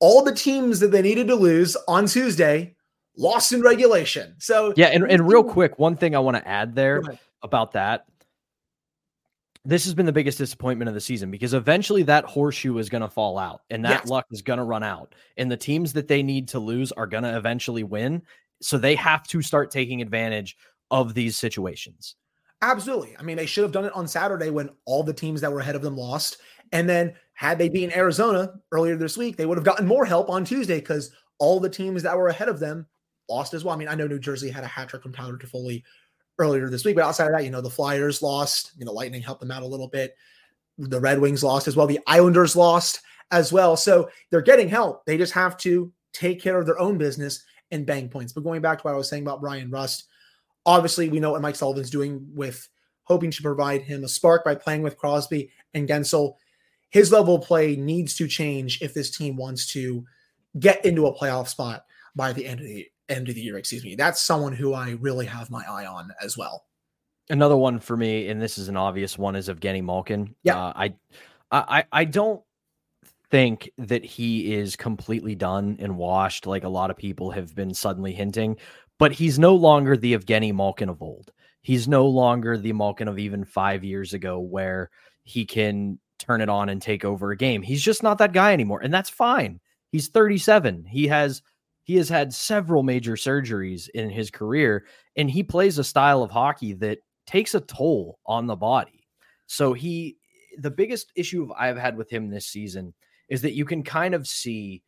all 0.00 0.22
the 0.22 0.34
teams 0.34 0.80
that 0.80 0.90
they 0.90 1.02
needed 1.02 1.26
to 1.28 1.34
lose 1.34 1.76
on 1.86 2.06
Tuesday 2.06 2.74
lost 3.16 3.52
in 3.52 3.62
regulation. 3.62 4.34
So 4.38 4.72
yeah, 4.76 4.86
and, 4.86 5.10
and 5.10 5.28
real 5.28 5.44
quick, 5.44 5.78
one 5.78 5.96
thing 5.96 6.14
I 6.14 6.20
want 6.20 6.36
to 6.36 6.48
add 6.48 6.74
there 6.74 7.02
about 7.42 7.72
that. 7.72 8.06
This 9.64 9.84
has 9.84 9.92
been 9.92 10.06
the 10.06 10.12
biggest 10.12 10.38
disappointment 10.38 10.88
of 10.88 10.94
the 10.94 11.00
season 11.00 11.30
because 11.30 11.52
eventually 11.52 12.02
that 12.04 12.24
horseshoe 12.24 12.78
is 12.78 12.88
going 12.88 13.02
to 13.02 13.08
fall 13.08 13.38
out 13.38 13.62
and 13.68 13.84
that 13.84 14.02
yes. 14.02 14.06
luck 14.06 14.26
is 14.30 14.40
going 14.40 14.58
to 14.58 14.64
run 14.64 14.82
out. 14.82 15.14
And 15.36 15.50
the 15.50 15.56
teams 15.56 15.92
that 15.92 16.08
they 16.08 16.22
need 16.22 16.48
to 16.48 16.58
lose 16.58 16.90
are 16.92 17.06
going 17.06 17.24
to 17.24 17.36
eventually 17.36 17.82
win. 17.82 18.22
So 18.62 18.78
they 18.78 18.94
have 18.94 19.24
to 19.24 19.42
start 19.42 19.70
taking 19.70 20.00
advantage 20.00 20.56
of 20.90 21.12
these 21.12 21.36
situations. 21.36 22.14
Absolutely. 22.62 23.16
I 23.18 23.22
mean, 23.22 23.36
they 23.36 23.46
should 23.46 23.62
have 23.62 23.72
done 23.72 23.84
it 23.84 23.92
on 23.94 24.08
Saturday 24.08 24.50
when 24.50 24.70
all 24.84 25.02
the 25.02 25.12
teams 25.12 25.40
that 25.42 25.52
were 25.52 25.60
ahead 25.60 25.76
of 25.76 25.82
them 25.82 25.96
lost. 25.96 26.38
And 26.72 26.88
then 26.88 27.14
had 27.38 27.56
they 27.56 27.68
been 27.68 27.92
Arizona 27.92 28.52
earlier 28.72 28.96
this 28.96 29.16
week, 29.16 29.36
they 29.36 29.46
would 29.46 29.56
have 29.56 29.64
gotten 29.64 29.86
more 29.86 30.04
help 30.04 30.28
on 30.28 30.44
Tuesday 30.44 30.80
because 30.80 31.12
all 31.38 31.60
the 31.60 31.70
teams 31.70 32.02
that 32.02 32.18
were 32.18 32.26
ahead 32.26 32.48
of 32.48 32.58
them 32.58 32.84
lost 33.30 33.54
as 33.54 33.62
well. 33.62 33.76
I 33.76 33.78
mean, 33.78 33.86
I 33.86 33.94
know 33.94 34.08
New 34.08 34.18
Jersey 34.18 34.50
had 34.50 34.64
a 34.64 34.66
hat 34.66 34.88
trick 34.88 35.04
from 35.04 35.12
Tyler 35.12 35.38
Toffoli 35.38 35.84
earlier 36.40 36.68
this 36.68 36.84
week, 36.84 36.96
but 36.96 37.04
outside 37.04 37.26
of 37.26 37.32
that, 37.32 37.44
you 37.44 37.50
know, 37.50 37.60
the 37.60 37.70
Flyers 37.70 38.22
lost. 38.22 38.72
You 38.76 38.84
know, 38.84 38.92
Lightning 38.92 39.22
helped 39.22 39.40
them 39.40 39.52
out 39.52 39.62
a 39.62 39.66
little 39.68 39.86
bit. 39.86 40.16
the 40.78 40.98
Red 40.98 41.20
Wings 41.20 41.44
lost 41.44 41.68
as 41.68 41.76
well. 41.76 41.86
The 41.86 42.00
Islanders 42.08 42.56
lost 42.56 43.02
as 43.30 43.52
well. 43.52 43.76
So 43.76 44.10
they're 44.32 44.40
getting 44.40 44.68
help. 44.68 45.06
They 45.06 45.16
just 45.16 45.32
have 45.34 45.56
to 45.58 45.92
take 46.12 46.42
care 46.42 46.58
of 46.58 46.66
their 46.66 46.80
own 46.80 46.98
business 46.98 47.44
and 47.70 47.86
bang 47.86 48.08
points. 48.08 48.32
But 48.32 48.42
going 48.42 48.62
back 48.62 48.78
to 48.78 48.82
what 48.82 48.94
I 48.94 48.96
was 48.96 49.08
saying 49.08 49.22
about 49.22 49.40
Bryan 49.40 49.70
Rust, 49.70 50.08
obviously 50.66 51.08
we 51.08 51.20
know 51.20 51.30
what 51.30 51.42
Mike 51.42 51.54
Sullivan's 51.54 51.90
doing 51.90 52.26
with 52.34 52.68
hoping 53.04 53.30
to 53.30 53.42
provide 53.42 53.82
him 53.82 54.02
a 54.02 54.08
spark 54.08 54.44
by 54.44 54.56
playing 54.56 54.82
with 54.82 54.96
Crosby 54.96 55.50
and 55.74 55.88
Guentzel. 55.88 56.34
His 56.90 57.12
level 57.12 57.36
of 57.36 57.42
play 57.42 57.76
needs 57.76 58.14
to 58.16 58.26
change 58.26 58.80
if 58.80 58.94
this 58.94 59.16
team 59.16 59.36
wants 59.36 59.66
to 59.72 60.04
get 60.58 60.84
into 60.84 61.06
a 61.06 61.14
playoff 61.14 61.48
spot 61.48 61.84
by 62.16 62.32
the 62.32 62.46
end 62.46 62.60
of 62.60 62.66
the 62.66 62.86
end 63.08 63.28
of 63.28 63.34
the 63.34 63.40
year. 63.40 63.56
Excuse 63.58 63.84
me. 63.84 63.94
That's 63.94 64.20
someone 64.20 64.52
who 64.52 64.74
I 64.74 64.92
really 65.00 65.26
have 65.26 65.50
my 65.50 65.64
eye 65.68 65.86
on 65.86 66.12
as 66.22 66.36
well. 66.36 66.64
Another 67.30 67.56
one 67.56 67.78
for 67.78 67.96
me, 67.96 68.28
and 68.28 68.40
this 68.40 68.56
is 68.56 68.68
an 68.68 68.76
obvious 68.76 69.18
one, 69.18 69.36
is 69.36 69.48
Evgeny 69.48 69.84
Malkin. 69.84 70.34
Yeah, 70.42 70.58
uh, 70.58 70.72
I, 70.74 70.94
I, 71.50 71.84
I 71.92 72.04
don't 72.04 72.42
think 73.30 73.70
that 73.76 74.02
he 74.02 74.54
is 74.54 74.76
completely 74.76 75.34
done 75.34 75.76
and 75.78 75.98
washed, 75.98 76.46
like 76.46 76.64
a 76.64 76.68
lot 76.68 76.90
of 76.90 76.96
people 76.96 77.30
have 77.30 77.54
been 77.54 77.74
suddenly 77.74 78.14
hinting. 78.14 78.56
But 78.98 79.12
he's 79.12 79.38
no 79.38 79.54
longer 79.54 79.96
the 79.96 80.14
Evgeny 80.16 80.54
Malkin 80.54 80.88
of 80.88 81.02
old. 81.02 81.30
He's 81.60 81.86
no 81.86 82.06
longer 82.06 82.56
the 82.56 82.72
Malkin 82.72 83.08
of 83.08 83.18
even 83.18 83.44
five 83.44 83.84
years 83.84 84.14
ago, 84.14 84.38
where 84.40 84.90
he 85.24 85.44
can 85.44 85.98
turn 86.18 86.40
it 86.40 86.48
on 86.48 86.68
and 86.68 86.80
take 86.80 87.04
over 87.04 87.30
a 87.30 87.36
game. 87.36 87.62
He's 87.62 87.82
just 87.82 88.02
not 88.02 88.18
that 88.18 88.32
guy 88.32 88.52
anymore, 88.52 88.80
and 88.80 88.92
that's 88.92 89.10
fine. 89.10 89.60
He's 89.90 90.08
37. 90.08 90.84
He 90.84 91.06
has 91.06 91.42
he 91.84 91.96
has 91.96 92.08
had 92.10 92.34
several 92.34 92.82
major 92.82 93.14
surgeries 93.14 93.88
in 93.88 94.10
his 94.10 94.30
career, 94.30 94.84
and 95.16 95.30
he 95.30 95.42
plays 95.42 95.78
a 95.78 95.84
style 95.84 96.22
of 96.22 96.30
hockey 96.30 96.74
that 96.74 96.98
takes 97.26 97.54
a 97.54 97.60
toll 97.60 98.18
on 98.26 98.46
the 98.46 98.56
body. 98.56 99.06
So 99.46 99.72
he, 99.72 100.18
the 100.58 100.70
biggest 100.70 101.12
issue 101.16 101.50
I've 101.58 101.78
had 101.78 101.96
with 101.96 102.10
him 102.10 102.28
this 102.28 102.46
season 102.46 102.92
is 103.30 103.40
that 103.40 103.54
you 103.54 103.64
can 103.64 103.82
kind 103.82 104.14
of 104.14 104.26
see 104.26 104.82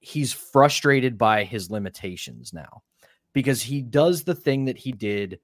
he's 0.00 0.32
frustrated 0.32 1.16
by 1.16 1.44
his 1.44 1.70
limitations 1.70 2.52
now 2.52 2.82
because 3.32 3.62
he 3.62 3.80
does 3.80 4.22
the 4.22 4.34
thing 4.34 4.66
that 4.66 4.76
he 4.76 4.92
did 4.92 5.40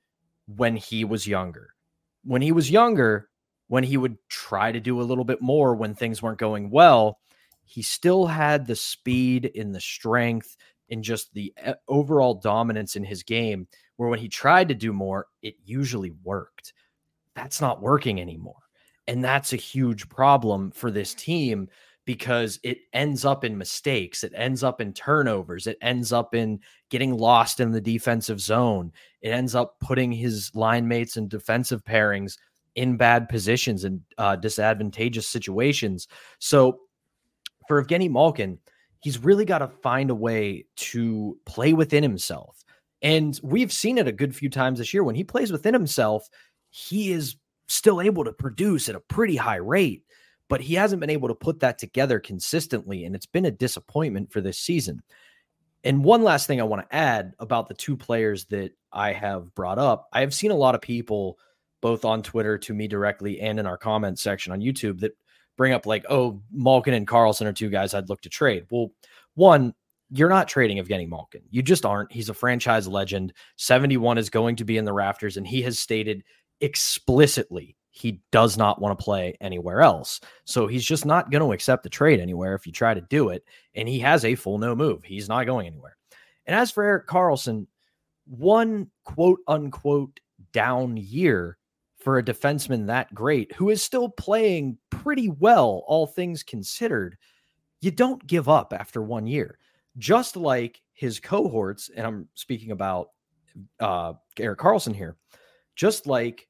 when 0.47 0.77
he 0.77 1.05
was 1.05 1.27
younger. 1.27 1.75
When 2.25 2.43
he 2.43 2.53
was 2.53 2.71
younger, 2.71 3.31
when 3.73 3.85
he 3.85 3.97
would 3.97 4.19
try 4.29 4.71
to 4.71 4.81
do 4.81 5.01
a 5.01 5.03
little 5.03 5.25
bit 5.25 5.41
more 5.41 5.75
when 5.75 5.95
things 5.95 6.21
weren't 6.21 6.37
going 6.37 6.69
well, 6.69 7.19
he 7.65 7.81
still 7.81 8.27
had 8.27 8.67
the 8.67 8.77
speed 8.77 9.51
and 9.57 9.75
the 9.75 9.81
strength 9.81 10.59
and 10.91 11.03
just 11.03 11.33
the 11.33 11.55
eh, 11.57 11.73
overall 11.89 12.35
dominance 12.35 12.97
in 12.97 13.03
his 13.03 13.23
game 13.23 13.67
where 13.97 14.11
when 14.11 14.19
he 14.19 14.29
tried 14.29 14.69
to 14.69 14.75
do 14.75 14.93
more, 14.93 15.29
it 15.41 15.55
usually 15.65 16.13
worked. 16.23 16.75
That's 17.35 17.63
not 17.63 17.81
working 17.81 18.21
anymore. 18.21 18.61
And 19.09 19.25
that's 19.25 19.55
a 19.55 19.57
huge 19.57 20.07
problem 20.11 20.71
for 20.73 20.91
this 20.91 21.15
team 21.15 21.67
because 22.05 22.61
it 22.63 22.77
ends 22.93 23.25
up 23.25 23.43
in 23.43 23.57
mistakes. 23.57 24.23
It 24.23 24.35
ends 24.37 24.63
up 24.63 24.83
in 24.83 24.93
turnovers. 24.93 25.67
It 25.67 25.79
ends 25.81 26.13
up 26.13 26.35
in 26.35 26.61
getting 26.91 27.17
lost 27.17 27.59
in 27.59 27.73
the 27.73 27.81
defensive 27.81 28.39
zone. 28.39 28.93
It 29.23 29.31
ends 29.31 29.55
up 29.55 29.77
putting 29.81 30.13
his 30.13 30.51
line 30.55 30.87
mates 30.87 31.17
and 31.17 31.31
defensive 31.31 31.83
pairings 31.85 32.37
in 32.75 32.97
bad 32.97 33.29
positions 33.29 33.85
and 33.85 34.01
uh, 34.19 34.37
disadvantageous 34.37 35.29
situations. 35.29 36.09
So 36.39 36.81
for 37.69 37.83
Evgeny 37.83 38.11
Malkin, 38.11 38.59
he's 39.01 39.19
really 39.19 39.45
got 39.45 39.59
to 39.59 39.69
find 39.69 40.11
a 40.11 40.15
way 40.15 40.67
to 40.77 41.39
play 41.45 41.73
within 41.73 42.03
himself. 42.03 42.65
And 43.03 43.39
we've 43.43 43.73
seen 43.73 43.99
it 43.99 44.09
a 44.09 44.13
good 44.13 44.35
few 44.35 44.49
times 44.49 44.79
this 44.79 44.95
year. 44.95 45.05
When 45.05 45.17
he 45.17 45.25
plays 45.25 45.51
within 45.51 45.75
himself, 45.75 46.29
he 46.71 47.13
is 47.13 47.37
still 47.69 48.01
able 48.01 48.25
to 48.25 48.33
produce 48.33 48.89
at 48.89 48.95
a 48.95 49.01
pretty 49.01 49.37
high 49.37 49.57
rate, 49.57 50.05
but 50.49 50.61
he 50.61 50.75
hasn't 50.75 51.01
been 51.01 51.11
able 51.11 51.29
to 51.29 51.35
put 51.35 51.61
that 51.61 51.79
together 51.79 52.21
consistently. 52.21 53.05
And 53.05 53.17
it's 53.17 53.27
been 53.27 53.47
a 53.47 53.51
disappointment 53.51 54.33
for 54.33 54.41
this 54.41 54.59
season. 54.59 55.03
And 55.85 56.05
one 56.05 56.23
last 56.23 56.47
thing 56.47 56.61
I 56.61 56.65
want 56.65 56.89
to 56.89 56.95
add 56.95 57.35
about 57.41 57.69
the 57.69 57.75
two 57.75 57.97
players 57.97 58.45
that 58.47 58.71
I 58.93 59.13
have 59.13 59.55
brought 59.55 59.79
up 59.79 60.09
I 60.13 60.21
have 60.21 60.35
seen 60.35 60.51
a 60.51 60.57
lot 60.57 60.75
of 60.75 60.81
people, 60.81 61.39
both 61.83 62.07
on 62.07 62.23
Twitter 62.23 62.57
to 62.57 62.73
me 62.73 62.89
directly 62.89 63.41
and 63.41 63.61
in 63.61 63.67
our 63.67 63.77
comment 63.77 64.19
section 64.19 64.53
on 64.53 64.61
YouTube, 64.61 65.01
that 65.01 65.15
bring 65.59 65.75
up 65.75 65.85
like, 65.85 66.07
oh, 66.09 66.41
Malkin 66.51 66.95
and 66.95 67.07
Karlsson 67.07 67.45
are 67.45 67.53
two 67.53 67.69
guys 67.69 67.93
I'd 67.93 68.09
look 68.09 68.23
to 68.23 68.31
trade. 68.31 68.65
Well, 68.71 68.93
one, 69.35 69.75
you're 70.09 70.31
not 70.31 70.49
trading 70.49 70.79
Evgeny 70.79 71.09
Malkin. 71.09 71.43
You 71.51 71.63
just 71.63 71.85
aren't. 71.85 72.13
He's 72.13 72.31
a 72.31 72.35
franchise 72.35 72.89
legend. 72.89 73.35
71 73.57 74.17
is 74.17 74.31
going 74.31 74.57
to 74.57 74.65
be 74.65 74.79
in 74.79 74.87
the 74.87 74.93
rafters, 74.93 75.37
and 75.37 75.47
he 75.47 75.61
has 75.63 75.79
stated 75.79 76.25
explicitly 76.61 77.77
he 77.91 78.23
does 78.31 78.57
not 78.57 78.81
want 78.81 78.99
to 78.99 79.05
play 79.05 79.37
anywhere 79.41 79.83
else. 79.83 80.21
So 80.45 80.67
he's 80.67 80.85
just 80.85 81.05
not 81.05 81.31
going 81.31 81.43
to 81.43 81.53
accept 81.53 81.83
the 81.83 81.91
trade 81.91 82.21
anywhere 82.21 82.55
if 82.55 82.67
you 82.67 82.73
try 82.73 82.95
to 82.95 83.03
do 83.03 83.29
it. 83.29 83.45
And 83.75 83.87
he 83.87 83.99
has 84.01 84.25
a 84.25 84.35
full 84.35 84.59
no 84.59 84.75
move. 84.75 85.05
He's 85.05 85.29
not 85.29 85.45
going 85.45 85.67
anywhere. 85.67 85.97
And 86.47 86.57
as 86.57 86.71
for 86.71 86.83
Erik 86.83 87.07
Karlsson, 87.07 87.67
one 88.25 88.91
quote 89.05 89.41
unquote 89.47 90.21
down 90.53 90.97
year 90.97 91.59
for 92.03 92.19
a 92.19 92.23
defenseman 92.23 92.87
that 92.87 93.15
great, 93.15 93.53
who 93.53 93.71
is 93.71 93.83
still 93.83 94.09
playing 94.09 94.79
pretty 94.91 95.29
well, 95.29 95.85
all 95.87 96.07
things 96.07 96.43
considered, 96.43 97.17
you 97.81 97.91
don't 97.91 98.27
give 98.27 98.49
up 98.49 98.73
after 98.73 99.03
one 99.03 99.27
year 99.27 99.59
just 99.99 100.37
like 100.37 100.81
his 100.93 101.21
cohorts, 101.21 101.91
and 101.95 102.07
I'm 102.07 102.29
speaking 102.35 102.71
about 102.71 103.09
uh, 103.81 104.15
Erik 104.39 104.59
Karlsson 104.59 104.95
here, 104.95 105.17
just 105.77 106.07
like 106.07 106.49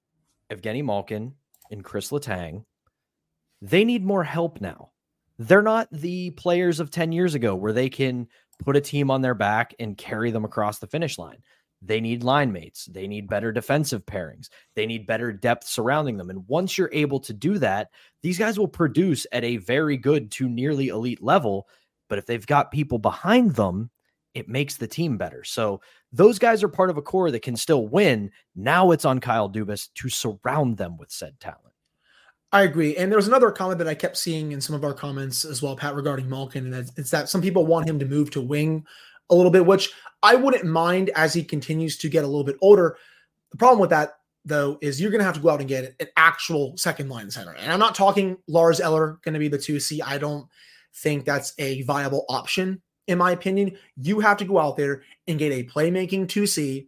Evgeny 0.51 0.85
Malkin 0.85 1.35
and 1.71 1.85
Chris 1.85 2.11
Letang, 2.11 2.65
they 3.61 3.85
need 3.85 4.05
more 4.05 4.25
help 4.25 4.61
now. 4.61 4.91
They're 5.39 5.63
not 5.63 5.89
the 5.91 6.31
players 6.31 6.79
of 6.79 6.91
10 6.91 7.11
years 7.13 7.35
ago 7.35 7.55
where 7.55 7.73
they 7.73 7.89
can 7.89 8.29
put 8.65 8.77
a 8.77 8.81
team 8.81 9.11
on 9.11 9.23
their 9.23 9.35
back 9.35 9.75
and 9.81 9.97
carry 9.97 10.31
them 10.31 10.45
across 10.45 10.79
the 10.79 10.87
finish 10.87 11.19
line. 11.19 11.43
They 11.85 12.01
need 12.01 12.23
line 12.23 12.53
mates. 12.53 12.87
They 12.87 13.09
need 13.09 13.29
better 13.29 13.51
defensive 13.53 14.07
pairings. 14.07 14.49
They 14.77 14.87
need 14.87 15.07
better 15.07 15.33
depth 15.33 15.67
surrounding 15.67 16.17
them. 16.17 16.31
And 16.31 16.47
once 16.47 16.79
you're 16.79 16.91
able 16.93 17.19
to 17.21 17.33
do 17.33 17.59
that, 17.59 17.89
these 18.23 18.39
guys 18.39 18.59
will 18.59 18.69
produce 18.69 19.27
at 19.33 19.45
a 19.45 19.57
very 19.57 19.97
good 19.97 20.31
to 20.33 20.49
nearly 20.49 20.89
elite 20.89 21.23
level 21.23 21.67
but 22.13 22.19
if 22.19 22.27
they've 22.27 22.47
got 22.47 22.71
people 22.71 22.99
behind 22.99 23.55
them, 23.55 23.89
it 24.35 24.47
makes 24.47 24.77
the 24.77 24.87
team 24.87 25.17
better. 25.17 25.45
So 25.45 25.81
those 26.13 26.39
guys 26.39 26.63
are 26.63 26.69
part 26.69 26.91
of 26.91 26.99
a 26.99 27.03
core 27.03 27.31
that 27.31 27.41
can 27.41 27.57
still 27.57 27.89
win. 27.89 28.31
Now 28.55 28.91
it's 28.91 29.07
on 29.07 29.19
Kyle 29.19 29.49
Dubas 29.49 29.89
to 29.95 30.11
surround 30.11 30.77
them 30.77 30.99
with 30.99 31.11
said 31.11 31.41
talent. 31.41 31.73
I 32.53 32.65
agree. 32.65 32.99
And 32.99 33.11
there 33.11 33.17
was 33.17 33.29
another 33.29 33.51
comment 33.51 33.79
that 33.79 33.89
I 33.89 33.95
kept 33.95 34.19
seeing 34.19 34.53
in 34.53 34.61
some 34.61 34.77
of 34.77 34.85
our 34.85 34.93
comments 34.93 35.47
as 35.47 35.63
well, 35.63 35.75
Pat, 35.75 35.95
regarding 35.95 36.29
Malkin, 36.29 36.75
and 36.75 36.91
it's 36.99 37.11
that 37.13 37.31
some 37.31 37.41
people 37.41 37.65
want 37.65 37.89
him 37.89 37.99
to 37.99 38.05
move 38.05 38.31
to 38.33 38.43
wing 38.43 38.85
a 39.33 39.35
little 39.35 39.51
bit, 39.51 39.67
which 39.67 39.91
I 40.23 40.37
wouldn't 40.37 40.65
mind 40.65 41.11
as 41.17 41.35
he 41.35 41.43
continues 41.43 41.99
to 41.99 42.09
get 42.09 42.23
a 42.23 42.29
little 42.29 42.45
bit 42.45 42.57
older. 42.61 42.97
The 43.51 43.57
problem 43.57 43.81
with 43.81 43.91
that, 43.91 44.19
though, 44.45 44.79
is 44.81 45.01
you're 45.01 45.11
going 45.11 45.21
to 45.21 45.25
have 45.25 45.35
to 45.35 45.41
go 45.41 45.51
out 45.51 45.61
and 45.61 45.69
get 45.69 45.97
an 45.99 46.07
actual 46.17 46.77
second 46.77 47.09
line 47.09 47.31
center. 47.31 47.55
And 47.55 47.73
I'm 47.73 47.81
not 47.81 47.95
talking 47.95 48.37
Lars 48.47 48.81
Eller 48.81 49.19
going 49.25 49.35
to 49.35 49.41
be 49.41 49.49
the 49.49 49.59
2C. 49.59 50.01
I 50.05 50.19
don't 50.19 50.47
think 50.95 51.25
that's 51.25 51.55
a 51.59 51.83
viable 51.83 52.25
option, 52.29 52.81
in 53.09 53.19
my 53.19 53.33
opinion. 53.33 53.77
You 53.97 54.21
have 54.21 54.37
to 54.37 54.45
go 54.45 54.59
out 54.59 54.77
there 54.77 55.03
and 55.27 55.39
get 55.39 55.53
a 55.53 55.65
playmaking 55.65 56.27
2C 56.27 56.87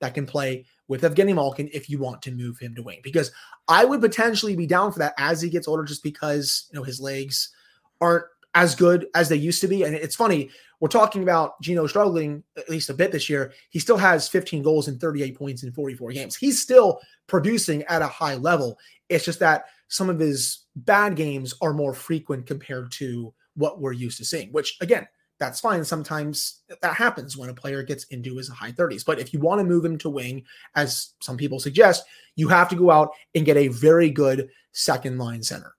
that 0.00 0.14
can 0.14 0.26
play 0.26 0.66
with 0.88 1.02
Evgeny 1.02 1.34
Malkin 1.34 1.70
if 1.72 1.88
you 1.88 1.98
want 1.98 2.20
to 2.22 2.32
move 2.32 2.58
him 2.58 2.74
to 2.74 2.82
wing. 2.82 3.00
Because 3.02 3.32
I 3.68 3.84
would 3.84 4.00
potentially 4.00 4.56
be 4.56 4.66
down 4.66 4.92
for 4.92 4.98
that 4.98 5.14
as 5.16 5.40
he 5.40 5.48
gets 5.48 5.68
older, 5.68 5.84
just 5.84 6.02
because 6.02 6.68
you 6.70 6.78
know 6.78 6.84
his 6.84 7.00
legs 7.00 7.50
aren't 8.00 8.24
as 8.54 8.74
good 8.74 9.06
as 9.14 9.28
they 9.28 9.36
used 9.36 9.60
to 9.62 9.68
be. 9.68 9.82
And 9.82 9.94
it's 9.94 10.14
funny, 10.14 10.50
we're 10.84 10.88
talking 10.88 11.22
about 11.22 11.58
Gino 11.62 11.86
struggling 11.86 12.44
at 12.58 12.68
least 12.68 12.90
a 12.90 12.92
bit 12.94 13.10
this 13.10 13.30
year. 13.30 13.54
He 13.70 13.78
still 13.78 13.96
has 13.96 14.28
15 14.28 14.62
goals 14.62 14.86
and 14.86 15.00
38 15.00 15.34
points 15.34 15.62
in 15.62 15.72
44 15.72 16.12
games. 16.12 16.36
He's 16.36 16.60
still 16.60 17.00
producing 17.26 17.84
at 17.84 18.02
a 18.02 18.06
high 18.06 18.34
level. 18.34 18.78
It's 19.08 19.24
just 19.24 19.38
that 19.38 19.64
some 19.88 20.10
of 20.10 20.18
his 20.18 20.66
bad 20.76 21.16
games 21.16 21.54
are 21.62 21.72
more 21.72 21.94
frequent 21.94 22.44
compared 22.44 22.92
to 22.92 23.32
what 23.54 23.80
we're 23.80 23.92
used 23.92 24.18
to 24.18 24.26
seeing, 24.26 24.52
which 24.52 24.76
again, 24.82 25.08
that's 25.38 25.58
fine. 25.58 25.86
Sometimes 25.86 26.60
that 26.82 26.94
happens 26.94 27.34
when 27.34 27.48
a 27.48 27.54
player 27.54 27.82
gets 27.82 28.04
into 28.08 28.36
his 28.36 28.50
high 28.50 28.72
30s. 28.72 29.06
But 29.06 29.18
if 29.18 29.32
you 29.32 29.40
want 29.40 29.60
to 29.60 29.64
move 29.64 29.86
him 29.86 29.96
to 29.96 30.10
wing, 30.10 30.44
as 30.74 31.14
some 31.22 31.38
people 31.38 31.60
suggest, 31.60 32.04
you 32.36 32.46
have 32.48 32.68
to 32.68 32.76
go 32.76 32.90
out 32.90 33.12
and 33.34 33.46
get 33.46 33.56
a 33.56 33.68
very 33.68 34.10
good 34.10 34.50
second 34.72 35.16
line 35.16 35.42
center. 35.42 35.73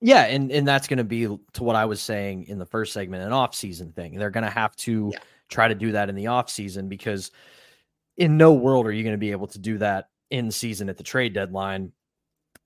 Yeah, 0.00 0.24
and 0.24 0.50
and 0.50 0.66
that's 0.66 0.88
going 0.88 0.98
to 0.98 1.04
be 1.04 1.24
to 1.24 1.62
what 1.62 1.76
I 1.76 1.84
was 1.84 2.00
saying 2.00 2.44
in 2.48 2.58
the 2.58 2.66
first 2.66 2.92
segment, 2.92 3.22
an 3.22 3.32
off-season 3.32 3.92
thing. 3.92 4.14
They're 4.14 4.30
going 4.30 4.44
to 4.44 4.50
have 4.50 4.74
to 4.76 5.10
yeah. 5.12 5.18
try 5.48 5.68
to 5.68 5.74
do 5.74 5.92
that 5.92 6.08
in 6.08 6.14
the 6.14 6.28
off-season 6.28 6.88
because 6.88 7.30
in 8.16 8.36
no 8.36 8.52
world 8.54 8.86
are 8.86 8.92
you 8.92 9.02
going 9.02 9.14
to 9.14 9.18
be 9.18 9.30
able 9.30 9.48
to 9.48 9.58
do 9.58 9.78
that 9.78 10.08
in 10.30 10.50
season 10.50 10.88
at 10.88 10.96
the 10.96 11.02
trade 11.02 11.34
deadline 11.34 11.92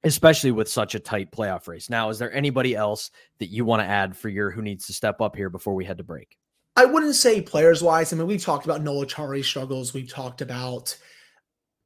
especially 0.04 0.52
with 0.52 0.68
such 0.68 0.94
a 0.94 1.00
tight 1.00 1.32
playoff 1.32 1.66
race. 1.66 1.90
Now, 1.90 2.10
is 2.10 2.18
there 2.18 2.32
anybody 2.32 2.76
else 2.76 3.10
that 3.38 3.46
you 3.46 3.64
want 3.64 3.80
to 3.80 3.86
add 3.86 4.16
for 4.16 4.28
your 4.28 4.50
who 4.50 4.62
needs 4.62 4.86
to 4.86 4.92
step 4.92 5.20
up 5.20 5.34
here 5.34 5.50
before 5.50 5.74
we 5.74 5.84
head 5.84 5.98
to 5.98 6.04
break? 6.04 6.36
I 6.76 6.84
wouldn't 6.84 7.14
say 7.14 7.40
players 7.40 7.82
wise. 7.82 8.12
I 8.12 8.16
mean, 8.16 8.26
we 8.26 8.38
talked 8.38 8.64
about 8.64 8.82
Noel 8.82 9.06
Acciari's 9.06 9.46
struggles. 9.46 9.94
We 9.94 10.06
talked 10.06 10.42
about. 10.42 10.96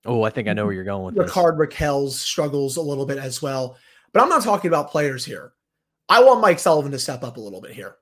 Oh, 0.04 0.22
I 0.22 0.30
think 0.30 0.48
I 0.48 0.52
know 0.52 0.64
where 0.64 0.74
you're 0.74 0.84
going 0.84 1.04
with 1.04 1.16
Rickard 1.16 1.58
Rakell's 1.58 2.18
struggles 2.18 2.76
a 2.76 2.82
little 2.82 3.06
bit 3.06 3.18
as 3.18 3.42
well. 3.42 3.76
But 4.12 4.22
I'm 4.22 4.28
not 4.28 4.42
talking 4.42 4.68
about 4.68 4.90
players 4.90 5.24
here. 5.24 5.52
I 6.08 6.22
want 6.22 6.40
Mike 6.40 6.58
Sullivan 6.58 6.92
to 6.92 6.98
step 6.98 7.22
up 7.22 7.36
a 7.36 7.40
little 7.40 7.60
bit 7.60 7.72
here. 7.72 7.96